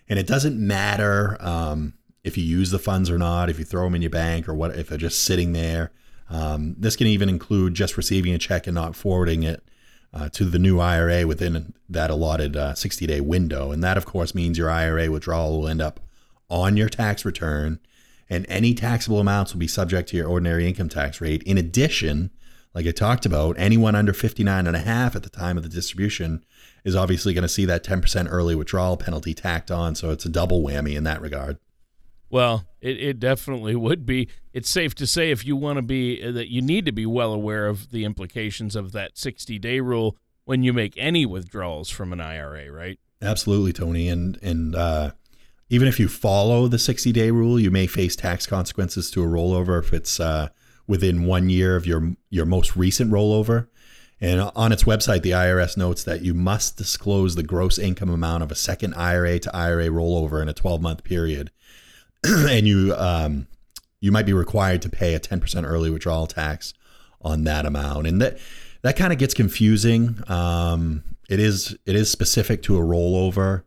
and 0.07 0.19
it 0.19 0.27
doesn't 0.27 0.55
matter 0.55 1.37
um, 1.39 1.93
if 2.23 2.37
you 2.37 2.43
use 2.43 2.71
the 2.71 2.79
funds 2.79 3.09
or 3.09 3.17
not, 3.17 3.49
if 3.49 3.59
you 3.59 3.65
throw 3.65 3.83
them 3.85 3.95
in 3.95 4.01
your 4.01 4.11
bank 4.11 4.47
or 4.47 4.53
what, 4.53 4.77
if 4.77 4.89
they're 4.89 4.97
just 4.97 5.23
sitting 5.23 5.53
there. 5.53 5.91
Um, 6.29 6.75
this 6.77 6.95
can 6.95 7.07
even 7.07 7.29
include 7.29 7.75
just 7.75 7.97
receiving 7.97 8.33
a 8.33 8.37
check 8.37 8.67
and 8.67 8.75
not 8.75 8.95
forwarding 8.95 9.43
it 9.43 9.63
uh, 10.13 10.29
to 10.29 10.45
the 10.45 10.59
new 10.59 10.79
IRA 10.79 11.27
within 11.27 11.73
that 11.89 12.09
allotted 12.09 12.55
uh, 12.55 12.73
60 12.73 13.05
day 13.05 13.21
window. 13.21 13.71
And 13.71 13.83
that, 13.83 13.97
of 13.97 14.05
course, 14.05 14.33
means 14.33 14.57
your 14.57 14.69
IRA 14.69 15.11
withdrawal 15.11 15.59
will 15.59 15.67
end 15.67 15.81
up 15.81 15.99
on 16.49 16.77
your 16.77 16.89
tax 16.89 17.25
return, 17.25 17.79
and 18.29 18.45
any 18.47 18.73
taxable 18.75 19.19
amounts 19.19 19.53
will 19.53 19.59
be 19.59 19.67
subject 19.67 20.09
to 20.09 20.17
your 20.17 20.27
ordinary 20.27 20.67
income 20.67 20.89
tax 20.89 21.19
rate. 21.19 21.41
In 21.43 21.57
addition, 21.57 22.31
like 22.75 22.85
I 22.85 22.91
talked 22.91 23.25
about, 23.25 23.55
anyone 23.57 23.95
under 23.95 24.13
59 24.13 24.67
and 24.67 24.75
a 24.75 24.81
half 24.81 25.15
at 25.15 25.23
the 25.23 25.29
time 25.29 25.55
of 25.55 25.63
the 25.63 25.69
distribution 25.69 26.45
is 26.83 26.93
obviously 26.93 27.33
going 27.33 27.43
to 27.43 27.49
see 27.49 27.63
that 27.65 27.85
10% 27.85 28.27
early 28.29 28.53
withdrawal 28.53 28.97
penalty 28.97 29.33
tacked 29.33 29.71
on. 29.71 29.95
So 29.95 30.11
it's 30.11 30.25
a 30.25 30.29
double 30.29 30.61
whammy 30.61 30.95
in 30.95 31.05
that 31.05 31.21
regard. 31.21 31.57
Well, 32.29 32.65
it, 32.81 32.97
it 33.01 33.19
definitely 33.19 33.77
would 33.77 34.05
be. 34.05 34.27
It's 34.51 34.69
safe 34.69 34.93
to 34.95 35.07
say 35.07 35.31
if 35.31 35.45
you 35.45 35.55
want 35.55 35.77
to 35.77 35.81
be 35.81 36.21
uh, 36.21 36.31
that 36.33 36.51
you 36.51 36.61
need 36.61 36.85
to 36.85 36.91
be 36.91 37.05
well 37.05 37.31
aware 37.31 37.67
of 37.67 37.91
the 37.91 38.03
implications 38.03 38.75
of 38.75 38.91
that 38.91 39.17
60 39.17 39.57
day 39.57 39.79
rule 39.79 40.17
when 40.43 40.61
you 40.61 40.73
make 40.73 40.95
any 40.97 41.25
withdrawals 41.25 41.89
from 41.89 42.11
an 42.11 42.19
IRA, 42.19 42.69
right? 42.69 42.99
Absolutely, 43.21 43.71
Tony. 43.71 44.09
And 44.09 44.37
and 44.41 44.75
uh, 44.75 45.11
even 45.69 45.87
if 45.87 45.97
you 45.97 46.09
follow 46.09 46.67
the 46.67 46.79
60 46.79 47.13
day 47.13 47.31
rule, 47.31 47.57
you 47.57 47.71
may 47.71 47.87
face 47.87 48.17
tax 48.17 48.45
consequences 48.45 49.09
to 49.11 49.23
a 49.23 49.27
rollover 49.27 49.79
if 49.79 49.93
it's 49.93 50.19
uh, 50.19 50.49
within 50.87 51.25
one 51.25 51.49
year 51.49 51.75
of 51.75 51.85
your 51.85 52.15
your 52.29 52.45
most 52.45 52.75
recent 52.75 53.11
rollover. 53.11 53.67
And 54.21 54.39
on 54.55 54.71
its 54.71 54.85
website, 54.85 55.23
the 55.23 55.31
IRS 55.31 55.75
notes 55.75 56.03
that 56.05 56.21
you 56.21 56.33
must 56.33 56.77
disclose 56.77 57.35
the 57.35 57.43
gross 57.43 57.77
income 57.77 58.09
amount 58.09 58.43
of 58.43 58.51
a 58.51 58.55
second 58.55 58.93
IRA 58.93 59.39
to 59.39 59.55
IRA 59.55 59.87
rollover 59.87 60.41
in 60.41 60.47
a 60.47 60.53
12 60.53 60.81
month 60.81 61.03
period, 61.03 61.51
and 62.23 62.65
you 62.65 62.95
um, 62.97 63.47
you 63.99 64.11
might 64.11 64.25
be 64.25 64.33
required 64.33 64.81
to 64.83 64.89
pay 64.89 65.15
a 65.15 65.19
10% 65.19 65.65
early 65.65 65.89
withdrawal 65.89 66.27
tax 66.27 66.73
on 67.21 67.43
that 67.43 67.65
amount. 67.65 68.07
And 68.07 68.21
that 68.21 68.37
that 68.83 68.95
kind 68.95 69.11
of 69.11 69.19
gets 69.19 69.33
confusing. 69.33 70.19
Um, 70.27 71.03
it 71.29 71.39
is 71.39 71.75
it 71.85 71.95
is 71.95 72.09
specific 72.09 72.61
to 72.63 72.77
a 72.77 72.81
rollover. 72.81 73.63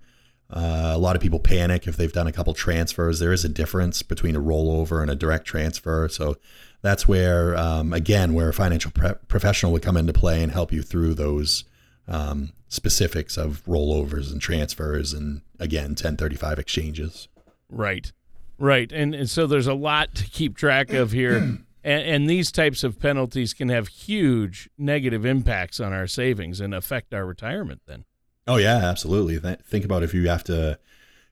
Uh, 0.50 0.92
a 0.94 0.98
lot 0.98 1.14
of 1.14 1.20
people 1.20 1.40
panic 1.40 1.86
if 1.86 1.96
they've 1.96 2.12
done 2.12 2.26
a 2.26 2.32
couple 2.32 2.54
transfers. 2.54 3.18
There 3.18 3.32
is 3.32 3.44
a 3.44 3.48
difference 3.50 4.02
between 4.02 4.34
a 4.34 4.40
rollover 4.40 5.02
and 5.02 5.10
a 5.10 5.14
direct 5.14 5.44
transfer. 5.44 6.08
So 6.08 6.36
that's 6.82 7.08
where, 7.08 7.56
um, 7.56 7.92
again, 7.92 8.34
where 8.34 8.48
a 8.48 8.54
financial 8.54 8.90
pre- 8.90 9.14
professional 9.26 9.72
would 9.72 9.82
come 9.82 9.96
into 9.96 10.12
play 10.12 10.42
and 10.42 10.52
help 10.52 10.72
you 10.72 10.82
through 10.82 11.14
those 11.14 11.64
um, 12.06 12.52
specifics 12.68 13.36
of 13.36 13.64
rollovers 13.64 14.30
and 14.30 14.40
transfers 14.40 15.12
and, 15.12 15.42
again, 15.58 15.90
1035 15.90 16.58
exchanges. 16.58 17.28
Right. 17.68 18.12
Right. 18.58 18.90
And, 18.92 19.14
and 19.14 19.28
so 19.28 19.46
there's 19.46 19.66
a 19.66 19.74
lot 19.74 20.14
to 20.16 20.24
keep 20.24 20.56
track 20.56 20.92
of 20.92 21.12
here. 21.12 21.36
and, 21.84 22.02
and 22.02 22.30
these 22.30 22.50
types 22.52 22.84
of 22.84 23.00
penalties 23.00 23.54
can 23.54 23.68
have 23.68 23.88
huge 23.88 24.68
negative 24.78 25.24
impacts 25.24 25.80
on 25.80 25.92
our 25.92 26.06
savings 26.06 26.60
and 26.60 26.74
affect 26.74 27.12
our 27.14 27.24
retirement 27.24 27.82
then. 27.86 28.04
Oh 28.46 28.56
yeah, 28.56 28.76
absolutely. 28.76 29.38
Th- 29.38 29.60
think 29.60 29.84
about 29.84 30.02
if 30.02 30.14
you 30.14 30.28
have 30.28 30.44
to 30.44 30.78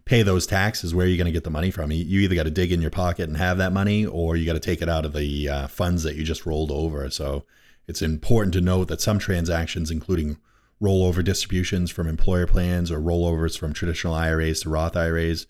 pay 0.06 0.22
those 0.22 0.46
taxes, 0.46 0.94
where 0.94 1.04
are 1.04 1.08
you 1.08 1.16
going 1.18 1.26
to 1.26 1.32
get 1.32 1.44
the 1.44 1.50
money 1.50 1.70
from? 1.70 1.90
You 1.90 2.20
either 2.20 2.36
got 2.36 2.44
to 2.44 2.50
dig 2.50 2.72
in 2.72 2.80
your 2.80 2.92
pocket 2.92 3.28
and 3.28 3.36
have 3.36 3.58
that 3.58 3.72
money, 3.72 4.06
or 4.06 4.36
you 4.36 4.46
got 4.46 4.54
to 4.54 4.60
take 4.60 4.80
it 4.80 4.88
out 4.88 5.04
of 5.04 5.12
the 5.12 5.48
uh, 5.48 5.66
funds 5.66 6.04
that 6.04 6.14
you 6.14 6.22
just 6.22 6.46
rolled 6.46 6.70
over. 6.70 7.10
So 7.10 7.44
it's 7.88 8.00
important 8.00 8.54
to 8.54 8.60
note 8.60 8.88
that 8.88 9.00
some 9.00 9.18
transactions, 9.18 9.90
including 9.90 10.38
rollover 10.80 11.24
distributions 11.24 11.90
from 11.90 12.06
employer 12.06 12.46
plans 12.46 12.90
or 12.90 13.00
rollovers 13.00 13.58
from 13.58 13.72
traditional 13.72 14.14
IRAs 14.14 14.60
to 14.60 14.68
Roth 14.68 14.96
IRAs, 14.96 15.46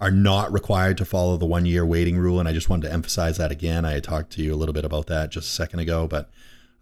are 0.00 0.10
not 0.10 0.52
required 0.52 0.98
to 0.98 1.04
follow 1.04 1.36
the 1.36 1.46
one 1.46 1.64
year 1.64 1.86
waiting 1.86 2.18
rule. 2.18 2.40
And 2.40 2.48
I 2.48 2.52
just 2.52 2.68
wanted 2.68 2.88
to 2.88 2.92
emphasize 2.92 3.36
that 3.36 3.52
again. 3.52 3.84
I 3.84 4.00
talked 4.00 4.32
to 4.32 4.42
you 4.42 4.52
a 4.52 4.56
little 4.56 4.72
bit 4.72 4.84
about 4.84 5.06
that 5.06 5.30
just 5.30 5.48
a 5.48 5.52
second 5.52 5.78
ago, 5.78 6.08
but 6.08 6.30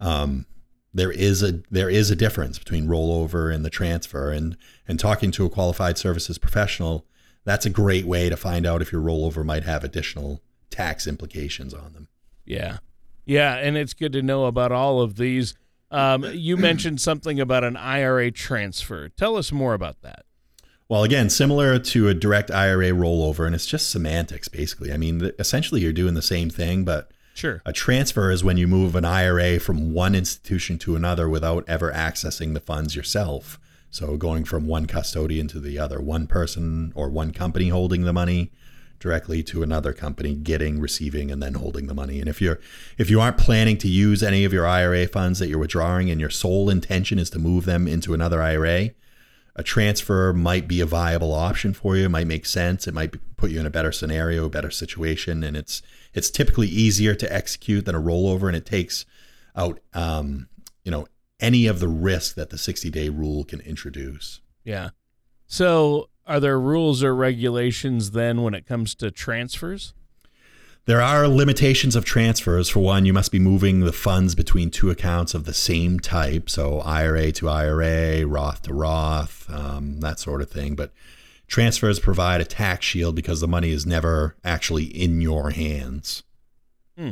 um, 0.01 0.47
there 0.93 1.11
is 1.11 1.41
a 1.41 1.61
there 1.71 1.89
is 1.89 2.11
a 2.11 2.15
difference 2.15 2.59
between 2.59 2.87
rollover 2.87 3.53
and 3.53 3.65
the 3.65 3.69
transfer 3.69 4.31
and 4.31 4.55
and 4.87 4.99
talking 4.99 5.31
to 5.31 5.45
a 5.45 5.49
qualified 5.49 5.97
services 5.97 6.37
professional 6.37 7.05
that's 7.45 7.65
a 7.65 7.69
great 7.69 8.05
way 8.05 8.29
to 8.29 8.37
find 8.37 8.65
out 8.65 8.81
if 8.81 8.91
your 8.91 9.01
rollover 9.01 9.43
might 9.43 9.63
have 9.63 9.83
additional 9.83 10.41
tax 10.69 11.07
implications 11.07 11.73
on 11.73 11.93
them. 11.93 12.07
Yeah. 12.45 12.77
Yeah 13.25 13.55
and 13.55 13.75
it's 13.75 13.93
good 13.93 14.13
to 14.13 14.21
know 14.21 14.45
about 14.45 14.71
all 14.71 15.01
of 15.01 15.15
these. 15.17 15.55
Um, 15.91 16.23
you 16.33 16.57
mentioned 16.57 17.01
something 17.01 17.39
about 17.39 17.63
an 17.63 17.77
ira 17.77 18.31
transfer. 18.31 19.09
Tell 19.09 19.35
us 19.35 19.51
more 19.51 19.73
about 19.73 20.01
that. 20.01 20.25
Well 20.89 21.03
again 21.03 21.29
similar 21.29 21.79
to 21.79 22.07
a 22.07 22.13
direct 22.13 22.51
ira 22.51 22.89
rollover 22.89 23.45
and 23.45 23.55
it's 23.55 23.65
just 23.65 23.89
semantics 23.89 24.47
basically. 24.47 24.93
I 24.93 24.97
mean 24.97 25.31
essentially 25.39 25.81
you're 25.81 25.91
doing 25.91 26.13
the 26.13 26.21
same 26.21 26.51
thing 26.51 26.85
but 26.85 27.11
Sure. 27.33 27.61
A 27.65 27.73
transfer 27.73 28.31
is 28.31 28.43
when 28.43 28.57
you 28.57 28.67
move 28.67 28.95
an 28.95 29.05
IRA 29.05 29.59
from 29.59 29.93
one 29.93 30.15
institution 30.15 30.77
to 30.79 30.95
another 30.95 31.27
without 31.27 31.63
ever 31.67 31.91
accessing 31.91 32.53
the 32.53 32.59
funds 32.59 32.95
yourself. 32.95 33.59
So 33.89 34.17
going 34.17 34.43
from 34.43 34.67
one 34.67 34.85
custodian 34.85 35.47
to 35.49 35.59
the 35.59 35.77
other, 35.77 35.99
one 35.99 36.27
person 36.27 36.93
or 36.95 37.09
one 37.09 37.31
company 37.31 37.69
holding 37.69 38.03
the 38.03 38.13
money 38.13 38.51
directly 38.99 39.43
to 39.43 39.61
another 39.61 39.91
company 39.91 40.33
getting, 40.33 40.79
receiving 40.79 41.29
and 41.29 41.43
then 41.43 41.55
holding 41.55 41.87
the 41.87 41.93
money. 41.93 42.19
And 42.19 42.29
if 42.29 42.41
you're 42.41 42.59
if 42.97 43.09
you 43.09 43.19
aren't 43.19 43.37
planning 43.37 43.77
to 43.79 43.87
use 43.87 44.23
any 44.23 44.45
of 44.45 44.53
your 44.53 44.65
IRA 44.65 45.07
funds 45.07 45.39
that 45.39 45.49
you're 45.49 45.59
withdrawing 45.59 46.09
and 46.09 46.21
your 46.21 46.29
sole 46.29 46.69
intention 46.69 47.19
is 47.19 47.29
to 47.31 47.39
move 47.39 47.65
them 47.65 47.87
into 47.87 48.13
another 48.13 48.41
IRA, 48.41 48.91
a 49.55 49.63
transfer 49.63 50.33
might 50.33 50.67
be 50.67 50.81
a 50.81 50.85
viable 50.85 51.33
option 51.33 51.73
for 51.73 51.95
you. 51.97 52.05
It 52.05 52.09
might 52.09 52.27
make 52.27 52.45
sense. 52.45 52.87
It 52.87 52.93
might 52.93 53.15
put 53.37 53.51
you 53.51 53.59
in 53.59 53.65
a 53.65 53.69
better 53.69 53.91
scenario, 53.91 54.45
a 54.45 54.49
better 54.49 54.71
situation, 54.71 55.43
and 55.43 55.57
it's 55.57 55.81
it's 56.13 56.29
typically 56.29 56.67
easier 56.67 57.15
to 57.15 57.33
execute 57.33 57.85
than 57.85 57.95
a 57.95 58.01
rollover, 58.01 58.47
and 58.47 58.55
it 58.55 58.65
takes 58.65 59.05
out 59.55 59.79
um, 59.93 60.47
you 60.83 60.91
know 60.91 61.07
any 61.39 61.67
of 61.67 61.79
the 61.79 61.87
risk 61.87 62.35
that 62.35 62.49
the 62.49 62.57
60 62.57 62.89
day 62.89 63.09
rule 63.09 63.43
can 63.43 63.59
introduce. 63.61 64.41
Yeah. 64.63 64.89
So, 65.45 66.09
are 66.25 66.39
there 66.39 66.59
rules 66.59 67.03
or 67.03 67.13
regulations 67.13 68.11
then 68.11 68.41
when 68.41 68.53
it 68.53 68.65
comes 68.65 68.95
to 68.95 69.11
transfers? 69.11 69.93
There 70.85 71.01
are 71.01 71.29
limitations 71.29 71.95
of 71.95 72.03
transfers. 72.03 72.67
For 72.69 72.79
one, 72.79 73.05
you 73.05 73.13
must 73.13 73.31
be 73.31 73.39
moving 73.39 73.81
the 73.81 73.93
funds 73.93 74.35
between 74.35 74.69
two 74.69 74.89
accounts 74.89 75.33
of 75.33 75.45
the 75.45 75.53
same 75.53 75.99
type, 75.99 76.49
so 76.49 76.79
IRA 76.81 77.31
to 77.33 77.47
IRA, 77.47 78.25
Roth 78.25 78.63
to 78.63 78.73
Roth, 78.73 79.49
um, 79.49 80.01
that 80.01 80.19
sort 80.19 80.41
of 80.41 80.49
thing. 80.49 80.75
But 80.75 80.91
transfers 81.53 81.99
provide 81.99 82.41
a 82.41 82.45
tax 82.45 82.83
shield 82.83 83.15
because 83.15 83.39
the 83.39 83.47
money 83.47 83.69
is 83.69 83.85
never 83.85 84.35
actually 84.43 84.85
in 84.85 85.21
your 85.21 85.51
hands. 85.51 86.23
Hmm. 86.97 87.11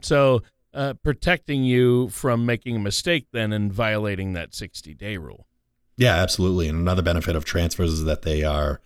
So, 0.00 0.42
uh, 0.72 0.94
protecting 1.02 1.64
you 1.64 2.08
from 2.08 2.46
making 2.46 2.76
a 2.76 2.78
mistake 2.78 3.26
then 3.32 3.52
and 3.52 3.70
violating 3.70 4.32
that 4.32 4.54
60 4.54 4.94
day 4.94 5.18
rule. 5.18 5.46
Yeah, 5.98 6.14
absolutely. 6.14 6.66
And 6.66 6.78
another 6.78 7.02
benefit 7.02 7.36
of 7.36 7.44
transfers 7.44 7.92
is 7.92 8.04
that 8.04 8.22
they 8.22 8.42
are 8.42 8.80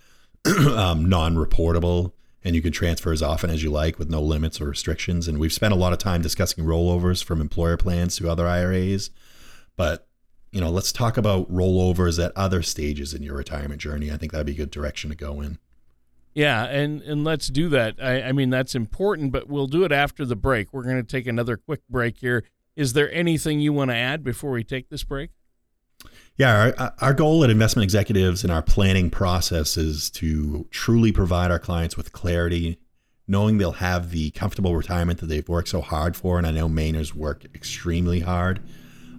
um, 0.45 1.09
non 1.09 1.37
reportable 1.37 2.11
and 2.43 2.57
you 2.57 2.61
can 2.61 2.73
transfer 2.73 3.13
as 3.13 3.23
often 3.23 3.51
as 3.51 3.63
you 3.63 3.71
like 3.71 4.01
with 4.01 4.11
no 4.11 4.21
limits 4.21 4.61
or 4.61 4.67
restrictions. 4.67 5.29
And 5.29 5.39
we've 5.39 5.53
spent 5.53 5.73
a 5.73 5.77
lot 5.77 5.93
of 5.93 6.01
time 6.01 6.23
discussing 6.23 6.65
rollovers 6.65 7.23
from 7.23 7.41
employer 7.41 7.77
plans 7.77 8.17
to 8.17 8.29
other 8.29 8.49
IRAs. 8.49 9.11
But, 9.77 10.08
you 10.51 10.61
know, 10.61 10.71
let's 10.71 10.93
talk 10.93 11.17
about 11.17 11.53
rollovers 11.53 12.23
at 12.25 12.33
other 12.37 12.63
stages 12.63 13.13
in 13.13 13.23
your 13.23 13.37
retirement 13.37 13.81
journey. 13.81 14.11
I 14.11 14.17
think 14.17 14.33
that'd 14.33 14.47
be 14.47 14.53
a 14.53 14.57
good 14.57 14.71
direction 14.71 15.11
to 15.11 15.17
go 15.17 15.41
in. 15.41 15.59
Yeah, 16.35 16.65
and, 16.65 17.03
and 17.03 17.25
let's 17.25 17.49
do 17.49 17.69
that. 17.71 17.97
I, 18.01 18.23
I 18.23 18.33
mean, 18.33 18.51
that's 18.51 18.75
important, 18.75 19.33
but 19.33 19.49
we'll 19.49 19.67
do 19.67 19.85
it 19.85 19.93
after 19.93 20.25
the 20.25 20.37
break. 20.37 20.73
We're 20.73 20.85
going 20.85 20.97
to 20.97 21.03
take 21.03 21.27
another 21.27 21.57
quick 21.57 21.81
break 21.91 22.19
here. 22.19 22.45
Is 22.77 22.93
there 22.93 23.13
anything 23.13 23.61
you 23.61 23.73
want 23.73 23.91
to 23.91 23.97
add 23.97 24.23
before 24.23 24.53
we 24.53 24.63
take 24.63 24.89
this 24.89 25.03
break? 25.03 25.31
Yeah, 26.37 26.57
our, 26.57 26.75
uh, 26.79 26.91
our 27.01 27.15
goal 27.15 27.43
at 27.43 27.51
investment 27.51 27.83
executives 27.83 28.45
in 28.45 28.51
our 28.51 28.63
planning 28.63 29.11
process 29.11 29.77
is 29.77 30.11
to 30.11 30.69
truly 30.71 31.11
provide 31.11 31.51
our 31.51 31.59
clients 31.59 31.97
with 31.97 32.13
clarity, 32.13 32.79
knowing 33.27 33.59
they'll 33.59 33.73
have 33.73 34.13
the 34.13 34.31
comfortable 34.31 34.77
retirement 34.77 35.19
that 35.19 35.27
they've 35.27 35.49
worked 35.49 35.69
so 35.69 35.81
hard 35.81 36.15
for. 36.15 36.39
And 36.39 36.47
I 36.47 36.53
know 36.53 36.69
Mainers 36.69 37.15
work 37.15 37.45
extremely 37.53 38.21
hard. 38.21 38.61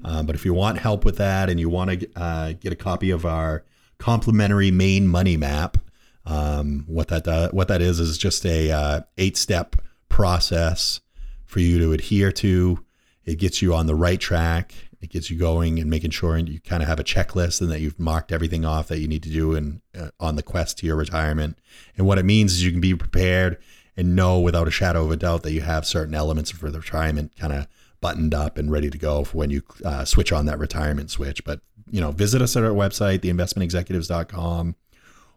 Uh, 0.04 0.24
but 0.24 0.36
if 0.36 0.46
you 0.46 0.54
want 0.54 0.78
help 0.78 1.06
with 1.06 1.18
that 1.18 1.50
and 1.50 1.60
you 1.60 1.70
want 1.70 2.00
to 2.00 2.10
uh, 2.16 2.54
get 2.54 2.72
a 2.72 2.76
copy 2.76 3.12
of 3.12 3.26
our 3.26 3.64
complimentary 3.98 4.72
Maine 4.72 5.08
money 5.08 5.38
map, 5.38 5.78
um, 6.26 6.86
what 6.88 7.08
that 7.10 7.24
does, 7.24 7.52
what 7.52 7.68
that 7.68 7.82
is 7.82 8.00
is 8.00 8.18
just 8.18 8.46
a 8.46 8.72
uh, 8.72 9.02
eight 9.18 9.38
step 9.38 9.76
process 10.08 11.02
for 11.46 11.60
you 11.60 11.80
to 11.80 11.94
adhere 11.94 12.32
to. 12.32 12.84
It 13.26 13.40
gets 13.40 13.62
you 13.62 13.74
on 13.74 13.88
the 13.88 13.96
right 13.96 14.20
track 14.20 14.74
it 15.02 15.10
gets 15.10 15.30
you 15.30 15.38
going 15.38 15.80
and 15.80 15.90
making 15.90 16.12
sure 16.12 16.38
you 16.38 16.60
kind 16.60 16.84
of 16.84 16.90
have 16.90 17.00
a 17.00 17.04
checklist 17.04 17.62
and 17.62 17.72
that 17.72 17.80
you've 17.80 18.00
marked 18.00 18.32
everything 18.32 18.66
off 18.66 18.88
that 18.90 19.00
you 19.00 19.08
need 19.08 19.24
to 19.24 19.30
do 19.30 19.56
and 19.56 19.82
uh, 19.98 20.10
on 20.20 20.36
the 20.36 20.44
quest 20.44 20.78
to 20.80 20.86
your 20.86 20.98
retirement. 20.98 21.58
And 21.98 22.06
what 22.06 22.18
it 22.18 22.26
means 22.26 22.54
is 22.54 22.64
you 22.64 22.72
can 22.72 22.82
be 22.82 22.96
prepared 22.96 23.58
and 23.96 24.16
know 24.16 24.40
without 24.40 24.68
a 24.68 24.72
shadow 24.72 25.06
of 25.06 25.12
a 25.12 25.16
doubt 25.16 25.44
that 25.44 25.54
you 25.54 25.62
have 25.62 25.86
certain 25.86 26.16
elements 26.16 26.52
for 26.52 26.70
the 26.70 26.80
retirement 26.80 27.36
kind 27.38 27.54
of 27.54 27.68
buttoned 28.02 28.34
up 28.34 28.58
and 28.58 28.72
ready 28.72 28.90
to 28.90 28.98
go 28.98 29.24
for 29.24 29.38
when 29.38 29.50
you 29.50 29.62
uh, 29.84 30.06
switch 30.06 30.32
on 30.32 30.46
that 30.46 30.60
retirement 30.60 31.12
switch. 31.12 31.44
But 31.44 31.62
you 31.90 32.00
know, 32.02 32.12
visit 32.12 32.42
us 32.42 32.56
at 32.56 32.64
our 32.64 32.72
website, 32.72 33.20
theinvestmentexecutives.com, 33.20 34.76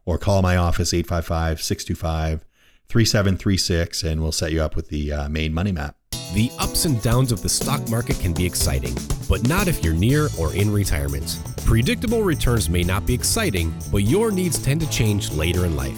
or 0.05 0.19
call 0.19 0.43
my 0.43 0.57
office 0.57 0.93
855 0.93 1.63
625 1.63 2.45
3736 2.89 4.03
and 4.03 4.21
we'll 4.21 4.33
set 4.33 4.53
you 4.53 4.63
up 4.63 4.77
with 4.77 4.89
the 4.89 5.13
uh, 5.13 5.29
Maine 5.29 5.55
money 5.55 5.73
map. 5.73 5.97
The 6.35 6.51
ups 6.59 6.85
and 6.85 7.01
downs 7.03 7.33
of 7.33 7.43
the 7.43 7.49
stock 7.49 7.89
market 7.91 8.19
can 8.19 8.33
be 8.33 8.45
exciting, 8.45 8.95
but 9.29 9.47
not 9.49 9.69
if 9.69 9.85
you're 9.85 9.95
near 9.95 10.29
or 10.39 10.55
in 10.55 10.71
retirement. 10.73 11.39
Predictable 11.65 12.23
returns 12.23 12.69
may 12.69 12.83
not 12.83 13.07
be 13.07 13.15
exciting, 13.15 13.75
but 13.91 14.05
your 14.05 14.31
needs 14.31 14.59
tend 14.59 14.81
to 14.81 14.91
change 14.91 15.31
later 15.33 15.67
in 15.67 15.77
life. 15.77 15.97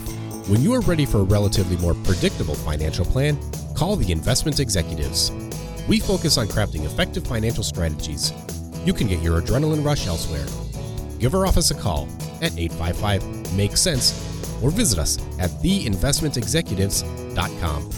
When 0.48 0.60
you 0.60 0.74
are 0.74 0.80
ready 0.80 1.06
for 1.06 1.18
a 1.18 1.24
relatively 1.24 1.76
more 1.78 1.94
predictable 1.94 2.54
financial 2.54 3.04
plan, 3.04 3.38
call 3.74 3.96
the 3.96 4.12
investment 4.12 4.60
executives. 4.60 5.30
We 5.86 6.00
focus 6.00 6.38
on 6.38 6.48
crafting 6.48 6.86
effective 6.86 7.26
financial 7.26 7.62
strategies. 7.62 8.32
You 8.86 8.94
can 8.94 9.06
get 9.06 9.22
your 9.22 9.42
adrenaline 9.42 9.84
rush 9.84 10.06
elsewhere. 10.06 10.46
Give 11.18 11.34
our 11.34 11.46
office 11.46 11.70
a 11.70 11.74
call 11.74 12.08
at 12.40 12.58
855 12.58 13.54
Make 13.54 13.76
Sense 13.76 14.18
or 14.62 14.70
visit 14.70 14.98
us 14.98 15.18
at 15.38 15.50
theinvestmentexecutives.com. 15.50 17.90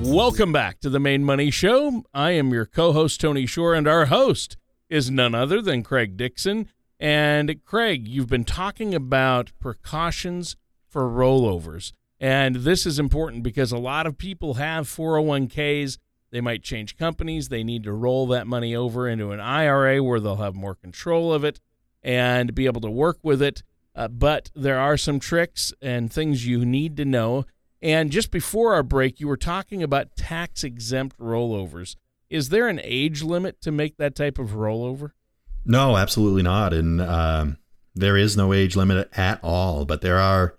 Welcome 0.00 0.52
back 0.52 0.80
to 0.80 0.88
the 0.88 0.98
Maine 0.98 1.24
Money 1.24 1.50
Show. 1.50 2.04
I 2.14 2.30
am 2.30 2.54
your 2.54 2.64
co 2.64 2.92
host, 2.92 3.20
Tony 3.20 3.44
Shore, 3.44 3.74
and 3.74 3.86
our 3.86 4.06
host 4.06 4.56
is 4.88 5.10
none 5.10 5.34
other 5.34 5.60
than 5.60 5.82
Craig 5.82 6.16
Dixon. 6.16 6.70
And 6.98 7.62
Craig, 7.64 8.08
you've 8.08 8.28
been 8.28 8.44
talking 8.44 8.94
about 8.94 9.52
precautions 9.60 10.56
for 10.88 11.02
rollovers. 11.02 11.92
And 12.18 12.56
this 12.56 12.86
is 12.86 12.98
important 12.98 13.42
because 13.42 13.72
a 13.72 13.78
lot 13.78 14.06
of 14.06 14.16
people 14.16 14.54
have 14.54 14.86
401ks. 14.86 15.98
They 16.34 16.40
might 16.40 16.64
change 16.64 16.96
companies. 16.96 17.48
They 17.48 17.62
need 17.62 17.84
to 17.84 17.92
roll 17.92 18.26
that 18.26 18.48
money 18.48 18.74
over 18.74 19.08
into 19.08 19.30
an 19.30 19.38
IRA 19.38 20.02
where 20.02 20.18
they'll 20.18 20.34
have 20.34 20.56
more 20.56 20.74
control 20.74 21.32
of 21.32 21.44
it 21.44 21.60
and 22.02 22.56
be 22.56 22.66
able 22.66 22.80
to 22.80 22.90
work 22.90 23.18
with 23.22 23.40
it. 23.40 23.62
Uh, 23.94 24.08
but 24.08 24.50
there 24.52 24.80
are 24.80 24.96
some 24.96 25.20
tricks 25.20 25.72
and 25.80 26.12
things 26.12 26.44
you 26.44 26.64
need 26.64 26.96
to 26.96 27.04
know. 27.04 27.44
And 27.80 28.10
just 28.10 28.32
before 28.32 28.74
our 28.74 28.82
break, 28.82 29.20
you 29.20 29.28
were 29.28 29.36
talking 29.36 29.80
about 29.80 30.16
tax 30.16 30.64
exempt 30.64 31.16
rollovers. 31.20 31.94
Is 32.28 32.48
there 32.48 32.66
an 32.66 32.80
age 32.82 33.22
limit 33.22 33.60
to 33.60 33.70
make 33.70 33.96
that 33.98 34.16
type 34.16 34.40
of 34.40 34.54
rollover? 34.54 35.12
No, 35.64 35.96
absolutely 35.96 36.42
not. 36.42 36.72
And 36.74 37.00
um, 37.00 37.58
there 37.94 38.16
is 38.16 38.36
no 38.36 38.52
age 38.52 38.74
limit 38.74 39.08
at 39.16 39.38
all. 39.44 39.84
But 39.84 40.00
there 40.00 40.18
are 40.18 40.56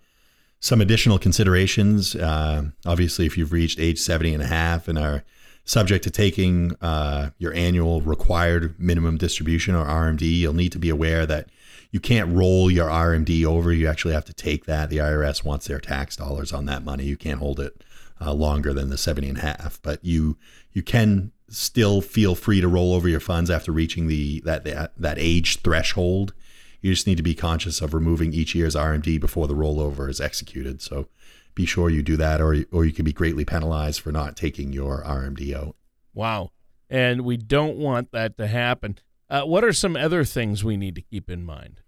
some 0.58 0.80
additional 0.80 1.18
considerations. 1.18 2.16
Uh, 2.16 2.70
obviously, 2.86 3.26
if 3.26 3.36
you've 3.36 3.52
reached 3.52 3.78
age 3.78 3.98
70 3.98 4.32
and 4.32 4.42
a 4.42 4.46
half 4.46 4.88
and 4.88 4.98
are 4.98 5.22
subject 5.66 6.04
to 6.04 6.10
taking 6.10 6.74
uh, 6.80 7.30
your 7.38 7.52
annual 7.52 8.00
required 8.00 8.80
minimum 8.80 9.18
distribution 9.18 9.74
or 9.74 9.84
RMD, 9.84 10.22
you'll 10.22 10.54
need 10.54 10.72
to 10.72 10.78
be 10.78 10.88
aware 10.88 11.26
that 11.26 11.50
you 11.90 12.00
can't 12.00 12.34
roll 12.34 12.70
your 12.70 12.88
RMD 12.88 13.44
over. 13.44 13.72
You 13.72 13.88
actually 13.88 14.14
have 14.14 14.24
to 14.26 14.32
take 14.32 14.64
that. 14.66 14.90
The 14.90 14.98
IRS 14.98 15.44
wants 15.44 15.66
their 15.66 15.80
tax 15.80 16.16
dollars 16.16 16.52
on 16.52 16.66
that 16.66 16.84
money. 16.84 17.04
You 17.04 17.16
can't 17.16 17.40
hold 17.40 17.60
it 17.60 17.82
uh, 18.20 18.32
longer 18.32 18.72
than 18.72 18.90
the 18.90 18.96
70 18.96 19.28
and 19.28 19.38
a 19.38 19.42
half, 19.42 19.80
but 19.82 20.02
you 20.04 20.38
you 20.72 20.82
can 20.82 21.32
still 21.48 22.00
feel 22.00 22.34
free 22.34 22.60
to 22.60 22.68
roll 22.68 22.92
over 22.92 23.08
your 23.08 23.20
funds 23.20 23.50
after 23.50 23.72
reaching 23.72 24.06
the 24.06 24.40
that 24.44 24.64
that, 24.64 24.92
that 24.96 25.18
age 25.18 25.60
threshold. 25.62 26.32
You 26.80 26.92
just 26.92 27.06
need 27.06 27.16
to 27.16 27.22
be 27.22 27.34
conscious 27.34 27.80
of 27.80 27.92
removing 27.92 28.32
each 28.32 28.54
year's 28.54 28.76
RMD 28.76 29.18
before 29.18 29.48
the 29.48 29.54
rollover 29.54 30.08
is 30.08 30.20
executed. 30.20 30.80
So 30.80 31.08
be 31.56 31.66
sure 31.66 31.90
you 31.90 32.02
do 32.02 32.16
that, 32.16 32.40
or 32.40 32.54
or 32.70 32.84
you 32.84 32.92
can 32.92 33.04
be 33.04 33.12
greatly 33.12 33.44
penalized 33.44 34.00
for 34.00 34.12
not 34.12 34.36
taking 34.36 34.72
your 34.72 35.02
RMD 35.02 35.52
out. 35.56 35.74
Wow, 36.14 36.52
and 36.88 37.22
we 37.22 37.36
don't 37.36 37.76
want 37.76 38.12
that 38.12 38.38
to 38.38 38.46
happen. 38.46 38.98
Uh, 39.28 39.42
what 39.42 39.64
are 39.64 39.72
some 39.72 39.96
other 39.96 40.22
things 40.22 40.62
we 40.62 40.76
need 40.76 40.94
to 40.94 41.00
keep 41.00 41.28
in 41.28 41.44
mind? 41.44 41.80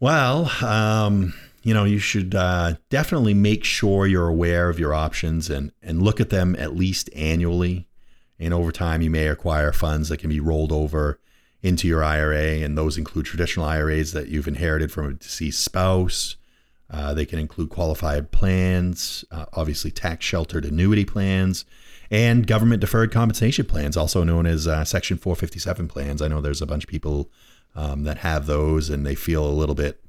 Well, 0.00 0.50
um, 0.64 1.34
you 1.62 1.74
know, 1.74 1.84
you 1.84 1.98
should 1.98 2.34
uh, 2.34 2.74
definitely 2.88 3.34
make 3.34 3.64
sure 3.64 4.06
you're 4.06 4.28
aware 4.28 4.70
of 4.70 4.78
your 4.78 4.94
options 4.94 5.50
and 5.50 5.72
and 5.82 6.00
look 6.00 6.20
at 6.20 6.30
them 6.30 6.56
at 6.58 6.74
least 6.74 7.10
annually. 7.14 7.88
And 8.38 8.54
over 8.54 8.72
time, 8.72 9.02
you 9.02 9.10
may 9.10 9.28
acquire 9.28 9.72
funds 9.72 10.08
that 10.08 10.18
can 10.18 10.30
be 10.30 10.40
rolled 10.40 10.72
over 10.72 11.20
into 11.60 11.86
your 11.86 12.02
IRA, 12.02 12.62
and 12.62 12.78
those 12.78 12.98
include 12.98 13.26
traditional 13.26 13.66
IRAs 13.66 14.12
that 14.12 14.28
you've 14.28 14.48
inherited 14.48 14.90
from 14.90 15.06
a 15.06 15.12
deceased 15.14 15.62
spouse. 15.62 16.36
Uh, 16.92 17.14
they 17.14 17.24
can 17.24 17.38
include 17.38 17.70
qualified 17.70 18.30
plans, 18.30 19.24
uh, 19.30 19.46
obviously 19.54 19.90
tax 19.90 20.24
sheltered 20.24 20.64
annuity 20.64 21.04
plans, 21.04 21.64
and 22.10 22.46
government 22.46 22.80
deferred 22.80 23.10
compensation 23.10 23.64
plans, 23.64 23.96
also 23.96 24.22
known 24.22 24.46
as 24.46 24.68
uh, 24.68 24.84
Section 24.84 25.16
457 25.16 25.88
plans. 25.88 26.20
I 26.20 26.28
know 26.28 26.40
there's 26.40 26.60
a 26.60 26.66
bunch 26.66 26.84
of 26.84 26.90
people 26.90 27.30
um, 27.74 28.04
that 28.04 28.18
have 28.18 28.46
those, 28.46 28.90
and 28.90 29.06
they 29.06 29.14
feel 29.14 29.46
a 29.46 29.48
little 29.48 29.74
bit 29.74 30.04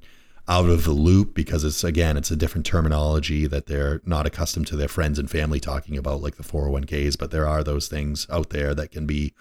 out 0.46 0.68
of 0.68 0.84
the 0.84 0.92
loop 0.92 1.34
because 1.34 1.64
it's 1.64 1.86
again 1.86 2.18
it's 2.18 2.30
a 2.30 2.36
different 2.36 2.66
terminology 2.66 3.48
that 3.48 3.68
they're 3.68 4.02
not 4.06 4.26
accustomed 4.26 4.68
to 4.68 4.76
their 4.76 4.90
friends 4.90 5.18
and 5.18 5.32
family 5.32 5.58
talking 5.58 5.98
about 5.98 6.22
like 6.22 6.36
the 6.36 6.44
401ks 6.44 7.18
but 7.18 7.32
there 7.32 7.48
are 7.48 7.64
those 7.64 7.88
things 7.88 8.28
out 8.30 8.50
there 8.50 8.76
that 8.76 8.92
can 8.92 9.06
be 9.06 9.34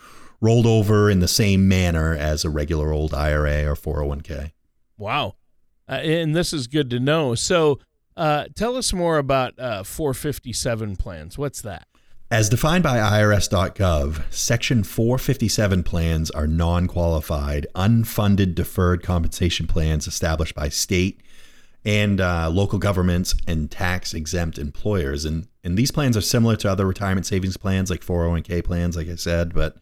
rolled 0.43 0.67
over 0.67 1.09
in 1.09 1.21
the 1.21 1.29
same 1.29 1.67
manner 1.69 2.15
as 2.15 2.45
a 2.45 2.51
regular 2.51 2.93
old 2.93 3.15
IRA 3.15 3.65
or 3.65 3.75
401k. 3.75 4.51
Wow. 4.99 5.37
Uh, 5.93 5.97
and 5.97 6.35
this 6.35 6.55
is 6.55 6.67
good 6.69 6.89
to 6.89 6.99
know. 6.99 7.35
So, 7.35 7.79
uh, 8.17 8.47
tell 8.55 8.77
us 8.77 8.95
more 8.95 9.19
about 9.19 9.59
uh, 9.59 9.83
457 9.83 10.97
plans. 10.97 11.37
What's 11.37 11.61
that? 11.63 11.87
As 12.31 12.49
defined 12.49 12.83
by 12.83 12.97
IRS.gov, 12.97 14.23
Section 14.33 14.85
457 14.85 15.83
plans 15.83 16.31
are 16.31 16.47
non 16.47 16.87
qualified, 16.87 17.67
unfunded 17.75 18.55
deferred 18.55 19.03
compensation 19.03 19.67
plans 19.67 20.07
established 20.07 20.55
by 20.55 20.71
state 20.71 21.21
and 21.85 22.23
uh, 22.23 22.49
local 22.49 22.79
governments 22.79 23.35
and 23.47 23.71
tax 23.71 24.15
exempt 24.15 24.57
employers. 24.57 25.27
And, 25.27 25.47
and 25.63 25.77
these 25.77 25.91
plans 25.91 26.17
are 26.17 26.23
similar 26.23 26.57
to 26.57 26.71
other 26.71 26.87
retirement 26.87 27.27
savings 27.27 27.59
plans 27.59 27.91
like 27.91 28.01
401k 28.01 28.65
plans, 28.65 28.97
like 28.97 29.09
I 29.09 29.17
said, 29.17 29.53
but 29.53 29.77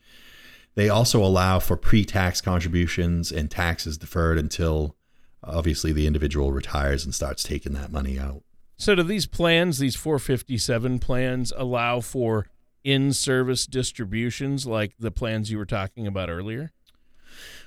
they 0.75 0.89
also 0.89 1.23
allow 1.23 1.61
for 1.61 1.77
pre 1.77 2.05
tax 2.05 2.41
contributions 2.41 3.31
and 3.31 3.49
taxes 3.49 3.97
deferred 3.97 4.39
until 4.39 4.97
obviously 5.43 5.93
the 5.93 6.07
individual 6.07 6.53
retires 6.53 7.05
and 7.05 7.15
starts 7.15 7.43
taking 7.43 7.73
that 7.75 7.93
money 7.93 8.19
out. 8.19 8.43
So, 8.77 8.95
do 8.95 9.03
these 9.03 9.27
plans, 9.27 9.79
these 9.79 9.97
457 9.97 11.01
plans, 11.01 11.53
allow 11.57 12.01
for 12.01 12.47
in 12.83 13.13
service 13.13 13.67
distributions 13.67 14.67
like 14.67 14.95
the 14.99 15.11
plans 15.11 15.51
you 15.51 15.59
were 15.59 15.67
talking 15.67 16.07
about 16.07 16.31
earlier? 16.31 16.73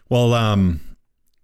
Well, 0.09 0.33
um, 0.33 0.81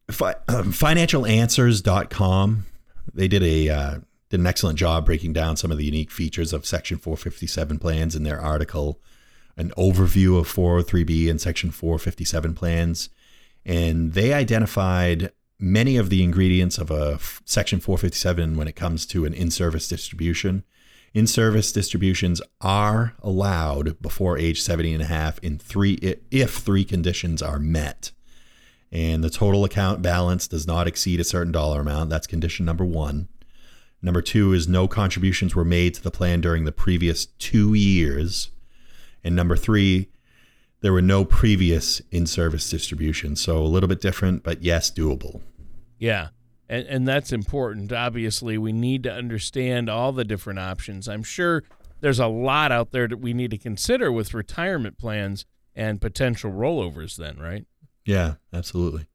fi- 0.10 0.36
um, 0.48 0.74
financialanswers.com, 0.74 2.66
they 3.14 3.28
did 3.28 3.44
a 3.44 3.70
uh, 3.70 4.00
did 4.30 4.40
an 4.40 4.48
excellent 4.48 4.78
job 4.78 5.06
breaking 5.06 5.34
down 5.34 5.58
some 5.58 5.72
of 5.72 5.78
the 5.78 5.86
unique 5.86 6.12
features 6.12 6.54
of 6.54 6.66
Section 6.66 6.98
457 6.98 7.80
plans 7.80 8.16
in 8.16 8.24
their 8.24 8.40
article, 8.40 9.00
an 9.58 9.72
overview 9.72 10.40
of 10.40 10.48
403B 10.48 11.30
and 11.30 11.42
Section 11.42 11.72
457 11.72 12.54
plans. 12.54 13.10
And 13.66 14.14
they 14.14 14.34
identified 14.34 15.32
many 15.60 15.98
of 15.98 16.10
the 16.10 16.24
ingredients 16.24 16.78
of 16.78 16.90
a 16.90 17.20
Section 17.46 17.80
457 17.80 18.56
when 18.56 18.68
it 18.68 18.76
comes 18.76 19.06
to 19.08 19.26
an 19.26 19.34
in 19.34 19.52
service 19.52 19.88
distribution. 19.88 20.64
In 21.14 21.28
service 21.28 21.72
distributions 21.72 22.42
are 22.62 23.16
allowed 23.22 24.02
before 24.02 24.38
age 24.38 24.62
70 24.62 24.94
and 24.94 25.04
a 25.04 25.08
half 25.08 25.40
in 25.40 25.58
three, 25.58 25.94
if 26.32 26.56
three 26.56 26.86
conditions 26.86 27.42
are 27.42 27.60
met. 27.60 28.12
And 28.92 29.24
the 29.24 29.30
total 29.30 29.66
account 29.66 30.02
balance 30.02 30.48
does 30.48 30.66
not 30.66 30.88
exceed 30.88 31.20
a 31.20 31.24
certain 31.24 31.52
dollar 31.52 31.82
amount. 31.82 32.10
That's 32.10 32.28
condition 32.28 32.66
number 32.66 32.86
one. 32.86 33.28
Number 34.02 34.22
two 34.22 34.54
is 34.54 34.68
no 34.68 34.88
contributions 34.88 35.56
were 35.56 35.66
made 35.66 35.94
to 35.96 36.04
the 36.04 36.12
plan 36.12 36.42
during 36.42 36.64
the 36.64 36.72
previous 36.72 37.26
two 37.26 37.74
years. 37.74 38.50
And 39.24 39.36
number 39.36 39.58
three, 39.58 40.10
there 40.82 40.94
were 40.94 41.02
no 41.02 41.26
previous 41.26 42.02
in 42.12 42.26
service 42.26 42.70
distributions. 42.70 43.42
So 43.42 43.58
a 43.58 43.68
little 43.68 43.90
bit 43.90 44.02
different, 44.02 44.44
but 44.44 44.64
yes, 44.64 44.92
doable. 44.92 45.42
Yeah. 45.98 46.30
And, 46.70 46.86
and 46.88 47.08
that's 47.08 47.32
important. 47.32 47.92
Obviously, 47.92 48.58
we 48.58 48.72
need 48.72 49.04
to 49.04 49.14
understand 49.14 49.90
all 49.90 50.12
the 50.12 50.24
different 50.24 50.60
options. 50.60 51.10
I'm 51.10 51.24
sure 51.24 51.64
there's 52.00 52.20
a 52.20 52.28
lot 52.28 52.72
out 52.72 52.92
there 52.92 53.08
that 53.08 53.18
we 53.18 53.34
need 53.34 53.52
to 53.52 53.58
consider 53.58 54.12
with 54.12 54.34
retirement 54.34 54.98
plans 54.98 55.46
and 55.76 56.00
potential 56.00 56.52
rollovers, 56.52 57.16
then, 57.16 57.38
right? 57.38 57.66
Yeah, 58.06 58.36
absolutely. 58.54 59.08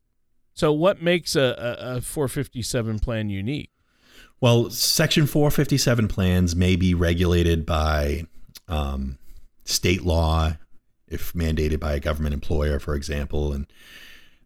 So, 0.53 0.73
what 0.73 1.03
makes 1.03 1.35
a, 1.35 1.79
a, 1.81 1.97
a 1.97 2.01
457 2.01 3.01
plan 3.01 3.29
unique? 3.29 3.71
Well, 4.41 4.71
Section 4.71 5.27
457 5.27 6.09
plans 6.09 6.55
may 6.55 6.77
be 6.77 6.95
regulated 6.95 7.65
by 7.65 8.27
um, 8.69 9.19
state 9.65 10.05
law, 10.05 10.57
if 11.09 11.33
mandated 11.33 11.81
by 11.81 11.95
a 11.95 12.01
government 12.01 12.35
employer, 12.35 12.79
for 12.79 12.95
example, 12.95 13.53
and 13.53 13.67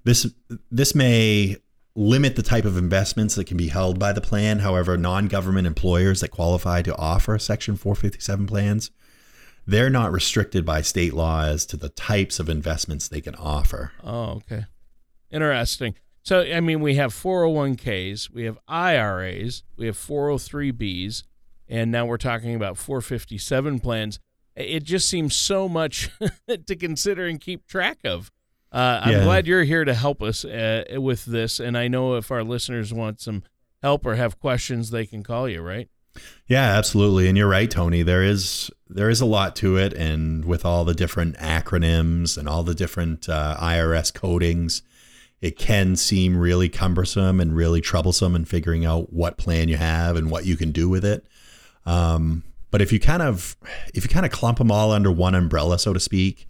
this 0.05 0.27
this 0.71 0.95
may 0.95 1.57
limit 1.95 2.37
the 2.37 2.43
type 2.43 2.65
of 2.65 2.77
investments 2.77 3.35
that 3.35 3.45
can 3.45 3.57
be 3.57 3.69
held 3.69 3.99
by 3.99 4.13
the 4.13 4.21
plan. 4.21 4.61
However, 4.61 4.97
non-government 4.97 5.67
employers 5.67 6.21
that 6.21 6.29
qualify 6.29 6.81
to 6.83 6.97
offer 6.97 7.39
Section 7.39 7.77
457 7.77 8.47
plans, 8.47 8.91
they're 9.67 9.91
not 9.91 10.13
restricted 10.13 10.65
by 10.65 10.81
state 10.81 11.13
law 11.13 11.45
as 11.45 11.67
to 11.67 11.77
the 11.77 11.89
types 11.89 12.39
of 12.39 12.49
investments 12.49 13.09
they 13.09 13.21
can 13.21 13.35
offer. 13.35 13.93
Oh, 14.05 14.37
okay. 14.37 14.67
Interesting. 15.31 15.95
So, 16.23 16.41
I 16.41 16.61
mean, 16.61 16.81
we 16.81 16.95
have 16.95 17.13
401ks, 17.13 18.31
we 18.31 18.45
have 18.45 18.59
IRAs, 18.69 19.63
we 19.77 19.87
have 19.87 19.97
403bs, 19.97 21.25
and 21.69 21.91
now 21.91 22.07
we're 22.07 22.17
talking 22.17 22.55
about 22.55 22.79
457 22.79 23.81
plans. 23.81 24.21
It 24.59 24.83
just 24.85 25.09
seems 25.09 25.35
so 25.37 25.69
much 25.69 26.11
to 26.67 26.77
consider 26.77 27.27
and 27.27 27.41
keep 27.41 27.67
track 27.67 27.99
of. 28.05 28.31
Uh, 28.73 29.01
I'm 29.03 29.13
Yeah. 29.13 29.25
glad 29.25 29.47
you're 29.47 29.65
here 29.65 29.85
to 29.85 29.95
help 29.95 30.23
us 30.23 30.45
uh, 30.45 30.85
with 30.97 31.25
this. 31.25 31.59
And 31.61 31.77
I 31.79 31.89
know 31.89 32.17
if 32.17 32.31
our 32.31 32.43
listeners 32.45 32.93
want 32.93 33.21
some 33.21 33.43
help 33.83 34.05
or 34.05 34.17
have 34.17 34.39
questions, 34.41 34.91
they 34.91 35.07
can 35.07 35.23
call 35.23 35.49
you, 35.49 35.63
right? 35.63 35.89
Yeah, 36.49 36.77
absolutely. 36.77 37.29
And 37.29 37.39
you're 37.39 37.49
right, 37.49 37.71
Tony. 37.71 38.03
There 38.03 38.23
is 38.25 38.71
there 38.89 39.09
is 39.11 39.21
a 39.21 39.27
lot 39.27 39.55
to 39.57 39.77
it, 39.77 39.93
and 39.93 40.45
with 40.47 40.65
all 40.65 40.85
the 40.85 40.95
different 40.95 41.37
acronyms 41.37 42.37
and 42.37 42.49
all 42.49 42.63
the 42.65 42.75
different 42.75 43.29
uh, 43.29 43.57
IRS 43.61 44.13
codings, 44.13 44.83
it 45.41 45.57
can 45.59 45.95
seem 45.95 46.37
really 46.37 46.69
cumbersome 46.69 47.39
and 47.39 47.55
really 47.55 47.81
troublesome 47.81 48.35
in 48.35 48.47
figuring 48.47 48.85
out 48.85 49.13
what 49.13 49.37
plan 49.39 49.69
you 49.69 49.77
have 49.77 50.17
and 50.17 50.31
what 50.31 50.45
you 50.47 50.57
can 50.57 50.73
do 50.73 50.89
with 50.89 51.05
it. 51.05 51.25
Um, 51.87 52.43
but 52.71 52.83
if 52.83 52.93
you 52.93 53.01
kind 53.01 53.23
of 53.23 53.57
if 53.95 54.05
you 54.05 54.11
kind 54.11 54.27
of 54.27 54.33
clump 54.33 54.59
them 54.59 54.71
all 54.71 54.93
under 54.93 55.11
one 55.11 55.35
umbrella, 55.35 55.79
so 55.79 55.93
to 55.93 56.01
speak, 56.01 56.49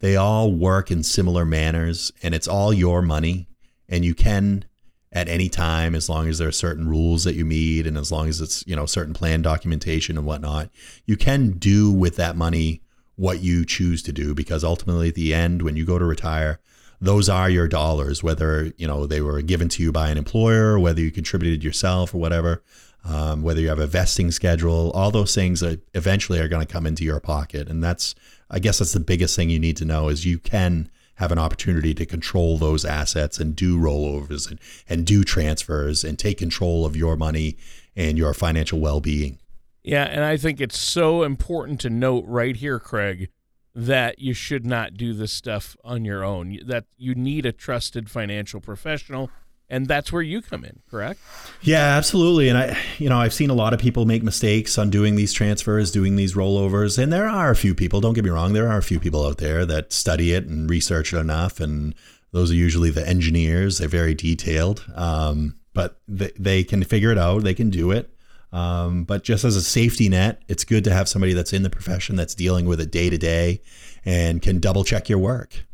they 0.00 0.16
all 0.16 0.52
work 0.52 0.90
in 0.90 1.02
similar 1.02 1.44
manners, 1.44 2.12
and 2.22 2.34
it's 2.34 2.48
all 2.48 2.72
your 2.72 3.02
money, 3.02 3.48
and 3.88 4.04
you 4.04 4.14
can 4.14 4.64
at 5.12 5.28
any 5.28 5.48
time 5.48 5.94
as 5.94 6.08
long 6.08 6.26
as 6.26 6.38
there 6.38 6.48
are 6.48 6.52
certain 6.52 6.88
rules 6.88 7.24
that 7.24 7.34
you 7.34 7.44
meet 7.44 7.86
and 7.86 7.98
as 7.98 8.10
long 8.10 8.28
as 8.28 8.40
it's 8.40 8.66
you 8.66 8.74
know 8.74 8.86
certain 8.86 9.14
plan 9.14 9.42
documentation 9.42 10.16
and 10.16 10.26
whatnot 10.26 10.70
you 11.04 11.16
can 11.16 11.50
do 11.52 11.92
with 11.92 12.16
that 12.16 12.34
money 12.36 12.80
what 13.16 13.40
you 13.40 13.64
choose 13.64 14.02
to 14.02 14.12
do 14.12 14.34
because 14.34 14.64
ultimately 14.64 15.08
at 15.08 15.14
the 15.14 15.34
end 15.34 15.62
when 15.62 15.76
you 15.76 15.84
go 15.84 15.98
to 15.98 16.04
retire 16.04 16.58
those 17.00 17.28
are 17.28 17.50
your 17.50 17.68
dollars 17.68 18.22
whether 18.22 18.72
you 18.76 18.86
know 18.86 19.06
they 19.06 19.20
were 19.20 19.42
given 19.42 19.68
to 19.68 19.82
you 19.82 19.92
by 19.92 20.08
an 20.08 20.18
employer 20.18 20.78
whether 20.78 21.00
you 21.00 21.10
contributed 21.10 21.62
yourself 21.62 22.14
or 22.14 22.18
whatever 22.18 22.62
um, 23.04 23.42
whether 23.42 23.60
you 23.60 23.68
have 23.68 23.78
a 23.78 23.86
vesting 23.86 24.30
schedule 24.30 24.90
all 24.92 25.10
those 25.10 25.34
things 25.34 25.60
that 25.60 25.80
eventually 25.94 26.38
are 26.38 26.48
going 26.48 26.64
to 26.64 26.72
come 26.72 26.86
into 26.86 27.04
your 27.04 27.20
pocket 27.20 27.68
and 27.68 27.82
that's 27.82 28.14
i 28.50 28.58
guess 28.58 28.78
that's 28.78 28.92
the 28.92 29.00
biggest 29.00 29.36
thing 29.36 29.50
you 29.50 29.58
need 29.58 29.76
to 29.76 29.84
know 29.84 30.08
is 30.08 30.24
you 30.24 30.38
can 30.38 30.88
have 31.16 31.32
an 31.32 31.38
opportunity 31.38 31.94
to 31.94 32.06
control 32.06 32.58
those 32.58 32.84
assets 32.84 33.38
and 33.38 33.54
do 33.54 33.78
rollovers 33.78 34.50
and, 34.50 34.58
and 34.88 35.06
do 35.06 35.22
transfers 35.24 36.04
and 36.04 36.18
take 36.18 36.38
control 36.38 36.84
of 36.84 36.96
your 36.96 37.16
money 37.16 37.56
and 37.94 38.16
your 38.16 38.34
financial 38.34 38.80
well-being. 38.80 39.38
Yeah, 39.84 40.04
and 40.04 40.24
I 40.24 40.36
think 40.36 40.60
it's 40.60 40.78
so 40.78 41.22
important 41.22 41.80
to 41.80 41.90
note 41.90 42.24
right 42.26 42.56
here, 42.56 42.78
Craig, 42.78 43.28
that 43.74 44.18
you 44.18 44.32
should 44.34 44.64
not 44.64 44.94
do 44.94 45.12
this 45.12 45.32
stuff 45.32 45.76
on 45.84 46.04
your 46.04 46.24
own. 46.24 46.58
That 46.64 46.84
you 46.96 47.14
need 47.14 47.46
a 47.46 47.52
trusted 47.52 48.10
financial 48.10 48.60
professional 48.60 49.30
and 49.72 49.88
that's 49.88 50.12
where 50.12 50.22
you 50.22 50.42
come 50.42 50.64
in 50.64 50.80
correct? 50.88 51.18
Yeah 51.62 51.96
absolutely. 51.96 52.48
And 52.48 52.58
i 52.58 52.78
you 52.98 53.08
know 53.08 53.18
i've 53.18 53.32
seen 53.32 53.50
a 53.50 53.54
lot 53.54 53.72
of 53.72 53.80
people 53.80 54.04
make 54.04 54.22
mistakes 54.22 54.78
on 54.78 54.90
doing 54.90 55.16
these 55.16 55.32
transfers 55.32 55.90
doing 55.90 56.16
these 56.16 56.34
rollovers 56.34 57.02
and 57.02 57.12
there 57.12 57.26
are 57.26 57.50
a 57.50 57.56
few 57.56 57.74
people 57.74 58.00
don't 58.00 58.12
get 58.12 58.24
me 58.24 58.30
wrong 58.30 58.52
there 58.52 58.68
are 58.68 58.78
a 58.78 58.82
few 58.82 59.00
people 59.00 59.26
out 59.26 59.38
there 59.38 59.64
that 59.64 59.92
study 59.92 60.32
it 60.32 60.46
and 60.46 60.68
research 60.68 61.12
it 61.12 61.18
enough 61.18 61.58
and 61.58 61.94
those 62.32 62.50
are 62.50 62.54
usually 62.54 62.90
the 62.90 63.06
engineers 63.08 63.78
they're 63.78 63.88
very 63.88 64.14
detailed 64.14 64.84
um, 64.94 65.58
but 65.72 66.00
they, 66.06 66.30
they 66.38 66.62
can 66.62 66.84
figure 66.84 67.10
it 67.10 67.18
out 67.18 67.42
they 67.42 67.54
can 67.54 67.70
do 67.70 67.90
it 67.90 68.10
um, 68.52 69.04
but 69.04 69.24
just 69.24 69.44
as 69.44 69.56
a 69.56 69.62
safety 69.62 70.08
net 70.08 70.42
it's 70.48 70.64
good 70.64 70.84
to 70.84 70.92
have 70.92 71.08
somebody 71.08 71.32
that's 71.32 71.52
in 71.52 71.62
the 71.62 71.70
profession 71.70 72.16
that's 72.16 72.34
dealing 72.34 72.66
with 72.66 72.80
it 72.80 72.90
day 72.90 73.08
to 73.08 73.18
day 73.18 73.62
and 74.04 74.42
can 74.42 74.58
double 74.58 74.84
check 74.84 75.08
your 75.08 75.18
work. 75.18 75.64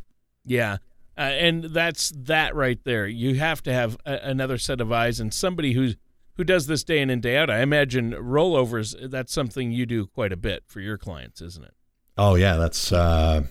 Yeah 0.45 0.79
uh, 1.19 1.23
and 1.23 1.65
that's 1.65 2.13
that 2.15 2.55
right 2.55 2.79
there. 2.85 3.07
You 3.09 3.35
have 3.35 3.61
to 3.65 3.73
have 3.73 3.99
a, 4.07 4.19
another 4.23 4.57
set 4.57 4.81
of 4.81 4.93
eyes 4.93 5.19
and 5.19 5.35
somebody 5.35 5.73
who's 5.73 5.97
who 6.37 6.45
does 6.45 6.69
this 6.69 6.85
day 6.85 7.01
in 7.01 7.11
and 7.11 7.21
day 7.21 7.37
out. 7.37 7.51
I 7.51 7.61
imagine 7.61 8.13
rollovers. 8.13 8.95
That's 9.11 9.33
something 9.33 9.73
you 9.73 9.85
do 9.85 10.07
quite 10.07 10.33
a 10.33 10.37
bit 10.37 10.63
for 10.67 10.79
your 10.79 10.97
clients, 10.97 11.43
isn't 11.43 11.65
it? 11.65 11.75
Oh 12.17 12.37
yeah, 12.37 12.57
that's 12.57 12.93
uh, 12.93 13.43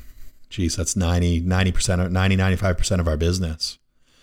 geez, 0.49 0.77
that's 0.77 0.95
90 0.95 1.71
percent, 1.73 2.09
90 2.09 2.35
95 2.37 2.77
percent 2.77 3.01
of 3.01 3.07
our 3.07 3.17
business. 3.17 3.77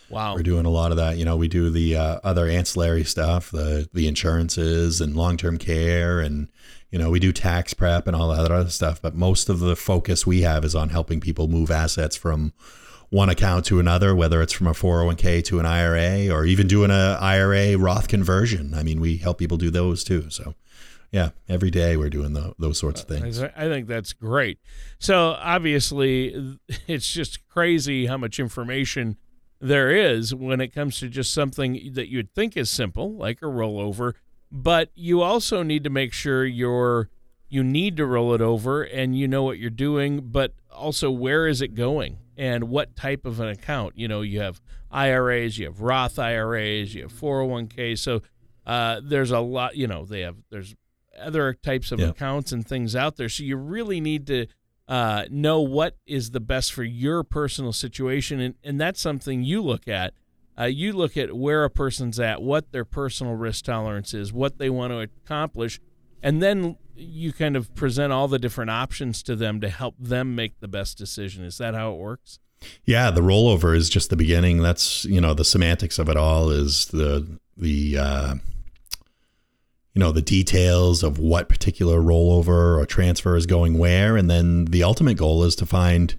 Wow, 0.08 0.34
we're 0.34 0.42
doing 0.42 0.64
a 0.64 0.70
lot 0.70 0.90
of 0.90 0.96
that. 0.96 1.18
You 1.18 1.26
know, 1.26 1.36
we 1.36 1.48
do 1.48 1.68
the 1.68 1.96
uh, 1.96 2.20
other 2.24 2.48
ancillary 2.48 3.04
stuff, 3.04 3.50
the 3.50 3.88
the 3.92 4.08
insurances 4.08 5.02
and 5.02 5.14
long 5.14 5.36
term 5.36 5.58
care, 5.58 6.20
and 6.20 6.48
you 6.90 6.98
know, 6.98 7.10
we 7.10 7.20
do 7.20 7.32
tax 7.32 7.74
prep 7.74 8.06
and 8.06 8.16
all 8.16 8.28
that 8.28 8.50
other 8.50 8.70
stuff. 8.70 9.02
But 9.02 9.14
most 9.14 9.50
of 9.50 9.60
the 9.60 9.76
focus 9.76 10.26
we 10.26 10.42
have 10.42 10.64
is 10.64 10.74
on 10.74 10.88
helping 10.88 11.20
people 11.20 11.48
move 11.48 11.70
assets 11.70 12.16
from 12.16 12.54
one 13.10 13.28
account 13.28 13.64
to 13.66 13.78
another, 13.78 14.14
whether 14.14 14.42
it's 14.42 14.52
from 14.52 14.66
a 14.66 14.72
401k 14.72 15.44
to 15.44 15.60
an 15.60 15.66
IRA 15.66 16.28
or 16.34 16.44
even 16.44 16.66
doing 16.66 16.90
a 16.90 17.18
IRA 17.20 17.76
Roth 17.76 18.08
conversion. 18.08 18.74
I 18.74 18.82
mean, 18.82 19.00
we 19.00 19.16
help 19.16 19.38
people 19.38 19.56
do 19.56 19.70
those 19.70 20.04
too. 20.04 20.30
So, 20.30 20.54
yeah, 21.10 21.30
every 21.48 21.70
day 21.70 21.96
we're 21.96 22.10
doing 22.10 22.32
the, 22.32 22.54
those 22.58 22.78
sorts 22.78 23.02
of 23.02 23.08
things. 23.08 23.40
I 23.40 23.68
think 23.68 23.86
that's 23.86 24.12
great. 24.12 24.58
So, 24.98 25.36
obviously, 25.40 26.58
it's 26.86 27.12
just 27.12 27.46
crazy 27.48 28.06
how 28.06 28.16
much 28.16 28.38
information 28.40 29.16
there 29.60 29.90
is 29.90 30.34
when 30.34 30.60
it 30.60 30.74
comes 30.74 30.98
to 31.00 31.08
just 31.08 31.32
something 31.32 31.92
that 31.94 32.08
you'd 32.08 32.34
think 32.34 32.56
is 32.56 32.70
simple, 32.70 33.14
like 33.14 33.42
a 33.42 33.46
rollover. 33.46 34.14
But 34.50 34.90
you 34.94 35.22
also 35.22 35.62
need 35.62 35.84
to 35.84 35.90
make 35.90 36.12
sure 36.12 36.44
you're 36.44 37.08
you 37.48 37.62
need 37.62 37.96
to 37.96 38.04
roll 38.06 38.34
it 38.34 38.40
over 38.40 38.82
and 38.82 39.16
you 39.16 39.28
know 39.28 39.42
what 39.44 39.58
you're 39.58 39.70
doing, 39.70 40.20
but 40.20 40.54
also 40.72 41.10
where 41.10 41.46
is 41.46 41.60
it 41.62 41.74
going? 41.74 42.18
And 42.36 42.64
what 42.64 42.96
type 42.96 43.24
of 43.24 43.40
an 43.40 43.48
account. 43.48 43.94
You 43.96 44.08
know, 44.08 44.22
you 44.22 44.40
have 44.40 44.60
IRAs, 44.90 45.58
you 45.58 45.66
have 45.66 45.80
Roth 45.80 46.18
IRAs, 46.18 46.94
you 46.94 47.02
have 47.02 47.12
401k. 47.12 47.98
So 47.98 48.22
uh, 48.66 49.00
there's 49.02 49.30
a 49.30 49.40
lot. 49.40 49.76
You 49.76 49.86
know, 49.86 50.04
they 50.04 50.20
have 50.20 50.36
there's 50.50 50.74
other 51.20 51.54
types 51.54 51.92
of 51.92 52.00
yeah. 52.00 52.08
accounts 52.08 52.52
and 52.52 52.66
things 52.66 52.96
out 52.96 53.16
there. 53.16 53.28
So 53.28 53.44
you 53.44 53.56
really 53.56 54.00
need 54.00 54.26
to 54.28 54.46
uh, 54.88 55.24
know 55.30 55.60
what 55.60 55.96
is 56.06 56.30
the 56.30 56.40
best 56.40 56.72
for 56.72 56.84
your 56.84 57.22
personal 57.22 57.72
situation, 57.72 58.40
and 58.40 58.54
and 58.64 58.80
that's 58.80 59.00
something 59.00 59.42
you 59.42 59.62
look 59.62 59.88
at. 59.88 60.14
Uh, 60.56 60.64
you 60.64 60.92
look 60.92 61.16
at 61.16 61.36
where 61.36 61.64
a 61.64 61.70
person's 61.70 62.20
at, 62.20 62.40
what 62.40 62.70
their 62.70 62.84
personal 62.84 63.34
risk 63.34 63.64
tolerance 63.64 64.14
is, 64.14 64.32
what 64.32 64.58
they 64.58 64.70
want 64.70 64.92
to 64.92 64.98
accomplish, 64.98 65.80
and 66.24 66.42
then 66.42 66.76
you 66.96 67.32
kind 67.32 67.54
of 67.54 67.72
present 67.74 68.12
all 68.12 68.26
the 68.26 68.38
different 68.38 68.70
options 68.70 69.22
to 69.22 69.36
them 69.36 69.60
to 69.60 69.68
help 69.68 69.94
them 69.98 70.34
make 70.34 70.58
the 70.60 70.68
best 70.68 70.96
decision. 70.96 71.44
Is 71.44 71.58
that 71.58 71.74
how 71.74 71.92
it 71.92 71.98
works? 71.98 72.40
Yeah, 72.84 73.10
the 73.10 73.20
rollover 73.20 73.76
is 73.76 73.90
just 73.90 74.08
the 74.08 74.16
beginning. 74.16 74.62
That's 74.62 75.04
you 75.04 75.20
know 75.20 75.34
the 75.34 75.44
semantics 75.44 75.98
of 75.98 76.08
it 76.08 76.16
all 76.16 76.50
is 76.50 76.86
the 76.86 77.38
the 77.58 77.98
uh, 77.98 78.34
you 79.92 80.00
know 80.00 80.12
the 80.12 80.22
details 80.22 81.02
of 81.02 81.18
what 81.18 81.50
particular 81.50 82.00
rollover 82.00 82.80
or 82.80 82.86
transfer 82.86 83.36
is 83.36 83.44
going 83.44 83.78
where, 83.78 84.16
and 84.16 84.30
then 84.30 84.64
the 84.64 84.82
ultimate 84.82 85.18
goal 85.18 85.44
is 85.44 85.54
to 85.56 85.66
find 85.66 86.16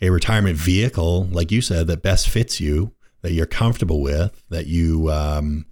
a 0.00 0.10
retirement 0.10 0.56
vehicle, 0.56 1.24
like 1.32 1.50
you 1.50 1.60
said, 1.60 1.88
that 1.88 2.02
best 2.02 2.28
fits 2.28 2.60
you, 2.60 2.92
that 3.22 3.32
you're 3.32 3.46
comfortable 3.46 4.00
with, 4.00 4.42
that 4.48 4.66
you 4.66 5.10
um, 5.10 5.66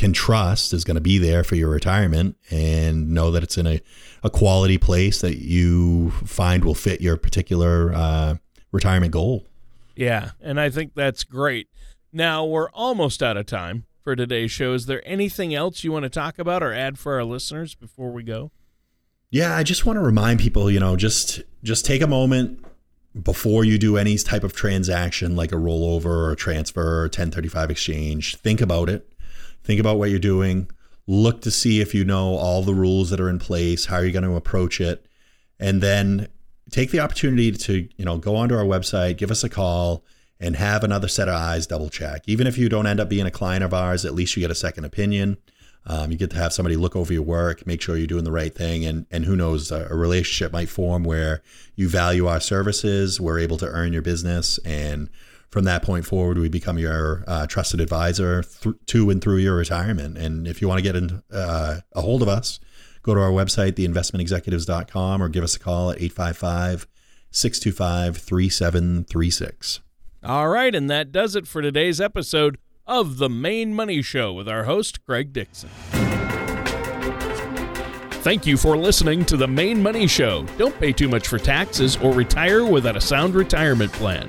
can 0.00 0.14
trust 0.14 0.72
is 0.72 0.82
going 0.82 0.94
to 0.94 1.00
be 1.00 1.18
there 1.18 1.44
for 1.44 1.56
your 1.56 1.68
retirement 1.68 2.34
and 2.50 3.10
know 3.10 3.30
that 3.30 3.42
it's 3.42 3.58
in 3.58 3.66
a, 3.66 3.82
a 4.24 4.30
quality 4.30 4.78
place 4.78 5.20
that 5.20 5.36
you 5.36 6.10
find 6.24 6.64
will 6.64 6.74
fit 6.74 7.02
your 7.02 7.18
particular 7.18 7.92
uh, 7.94 8.36
retirement 8.72 9.12
goal. 9.12 9.44
Yeah, 9.94 10.30
and 10.40 10.58
I 10.58 10.70
think 10.70 10.94
that's 10.94 11.22
great. 11.22 11.68
Now 12.14 12.46
we're 12.46 12.70
almost 12.70 13.22
out 13.22 13.36
of 13.36 13.44
time 13.44 13.84
for 14.02 14.16
today's 14.16 14.50
show. 14.50 14.72
Is 14.72 14.86
there 14.86 15.02
anything 15.04 15.54
else 15.54 15.84
you 15.84 15.92
want 15.92 16.04
to 16.04 16.08
talk 16.08 16.38
about 16.38 16.62
or 16.62 16.72
add 16.72 16.98
for 16.98 17.16
our 17.16 17.24
listeners 17.24 17.74
before 17.74 18.10
we 18.10 18.22
go? 18.22 18.50
Yeah, 19.28 19.54
I 19.54 19.62
just 19.62 19.84
want 19.84 19.98
to 19.98 20.02
remind 20.02 20.40
people, 20.40 20.70
you 20.70 20.80
know, 20.80 20.96
just 20.96 21.42
just 21.62 21.84
take 21.84 22.00
a 22.00 22.06
moment 22.06 22.64
before 23.22 23.66
you 23.66 23.76
do 23.76 23.98
any 23.98 24.16
type 24.16 24.44
of 24.44 24.54
transaction 24.54 25.36
like 25.36 25.52
a 25.52 25.56
rollover 25.56 26.06
or 26.06 26.32
a 26.32 26.36
transfer 26.36 27.00
or 27.00 27.02
1035 27.02 27.70
exchange. 27.70 28.36
Think 28.36 28.62
about 28.62 28.88
it 28.88 29.06
think 29.64 29.80
about 29.80 29.98
what 29.98 30.10
you're 30.10 30.18
doing, 30.18 30.70
look 31.06 31.42
to 31.42 31.50
see 31.50 31.80
if 31.80 31.94
you 31.94 32.04
know 32.04 32.34
all 32.36 32.62
the 32.62 32.74
rules 32.74 33.10
that 33.10 33.20
are 33.20 33.28
in 33.28 33.38
place, 33.38 33.86
how 33.86 33.96
are 33.96 34.04
you 34.04 34.12
going 34.12 34.24
to 34.24 34.36
approach 34.36 34.80
it, 34.80 35.06
and 35.58 35.82
then 35.82 36.28
take 36.70 36.90
the 36.90 37.00
opportunity 37.00 37.50
to, 37.52 37.88
you 37.96 38.04
know, 38.04 38.16
go 38.16 38.36
onto 38.36 38.54
our 38.54 38.64
website, 38.64 39.16
give 39.16 39.30
us 39.30 39.44
a 39.44 39.48
call 39.48 40.04
and 40.38 40.56
have 40.56 40.82
another 40.82 41.08
set 41.08 41.28
of 41.28 41.34
eyes 41.34 41.66
double 41.66 41.90
check. 41.90 42.22
Even 42.26 42.46
if 42.46 42.56
you 42.56 42.68
don't 42.68 42.86
end 42.86 43.00
up 43.00 43.08
being 43.08 43.26
a 43.26 43.30
client 43.30 43.62
of 43.62 43.74
ours, 43.74 44.04
at 44.04 44.14
least 44.14 44.36
you 44.36 44.40
get 44.40 44.50
a 44.50 44.54
second 44.54 44.84
opinion. 44.84 45.36
Um, 45.86 46.10
you 46.10 46.18
get 46.18 46.30
to 46.30 46.36
have 46.36 46.52
somebody 46.52 46.76
look 46.76 46.94
over 46.94 47.12
your 47.12 47.22
work, 47.22 47.66
make 47.66 47.80
sure 47.80 47.96
you're 47.96 48.06
doing 48.06 48.24
the 48.24 48.32
right 48.32 48.54
thing, 48.54 48.84
and 48.84 49.06
and 49.10 49.24
who 49.24 49.34
knows, 49.34 49.70
a, 49.70 49.88
a, 49.90 49.96
relationship 49.96 50.52
might 50.52 50.68
form 50.68 51.04
where 51.04 51.42
you 51.74 51.88
value 51.88 52.26
our 52.26 52.38
services, 52.38 53.18
we're 53.18 53.38
able 53.38 53.56
to 53.56 53.66
earn 53.66 53.92
your 53.92 54.02
business, 54.02 54.58
and 54.58 55.08
from 55.50 55.64
that 55.64 55.82
point 55.82 56.06
forward, 56.06 56.38
we 56.38 56.48
become 56.48 56.78
your 56.78 57.24
uh, 57.26 57.46
trusted 57.46 57.80
advisor 57.80 58.42
th- 58.42 58.76
to 58.86 59.10
and 59.10 59.20
through 59.20 59.38
your 59.38 59.56
retirement. 59.56 60.16
And 60.16 60.46
if 60.46 60.62
you 60.62 60.68
want 60.68 60.78
to 60.78 60.82
get 60.82 60.96
in, 60.96 61.22
uh, 61.32 61.80
a 61.92 62.00
hold 62.00 62.22
of 62.22 62.28
us, 62.28 62.60
go 63.02 63.14
to 63.14 63.20
our 63.20 63.30
website, 63.30 63.72
theinvestmentexecutives.com, 63.72 65.22
or 65.22 65.28
give 65.28 65.42
us 65.42 65.56
a 65.56 65.58
call 65.58 65.90
at 65.90 66.00
855 66.00 66.86
625 67.32 68.16
3736. 68.16 69.80
All 70.22 70.48
right. 70.48 70.74
And 70.74 70.90
that 70.90 71.12
does 71.12 71.34
it 71.34 71.46
for 71.46 71.62
today's 71.62 72.00
episode 72.00 72.58
of 72.86 73.18
The 73.18 73.28
Maine 73.28 73.74
Money 73.74 74.02
Show 74.02 74.32
with 74.32 74.48
our 74.48 74.64
host, 74.64 75.04
Craig 75.04 75.32
Dixon. 75.32 75.70
Thank 78.22 78.46
you 78.46 78.58
for 78.58 78.76
listening 78.76 79.24
to 79.26 79.36
The 79.36 79.48
Maine 79.48 79.82
Money 79.82 80.06
Show. 80.06 80.44
Don't 80.58 80.78
pay 80.78 80.92
too 80.92 81.08
much 81.08 81.26
for 81.26 81.38
taxes 81.38 81.96
or 81.96 82.12
retire 82.12 82.66
without 82.66 82.96
a 82.96 83.00
sound 83.00 83.34
retirement 83.34 83.92
plan. 83.92 84.28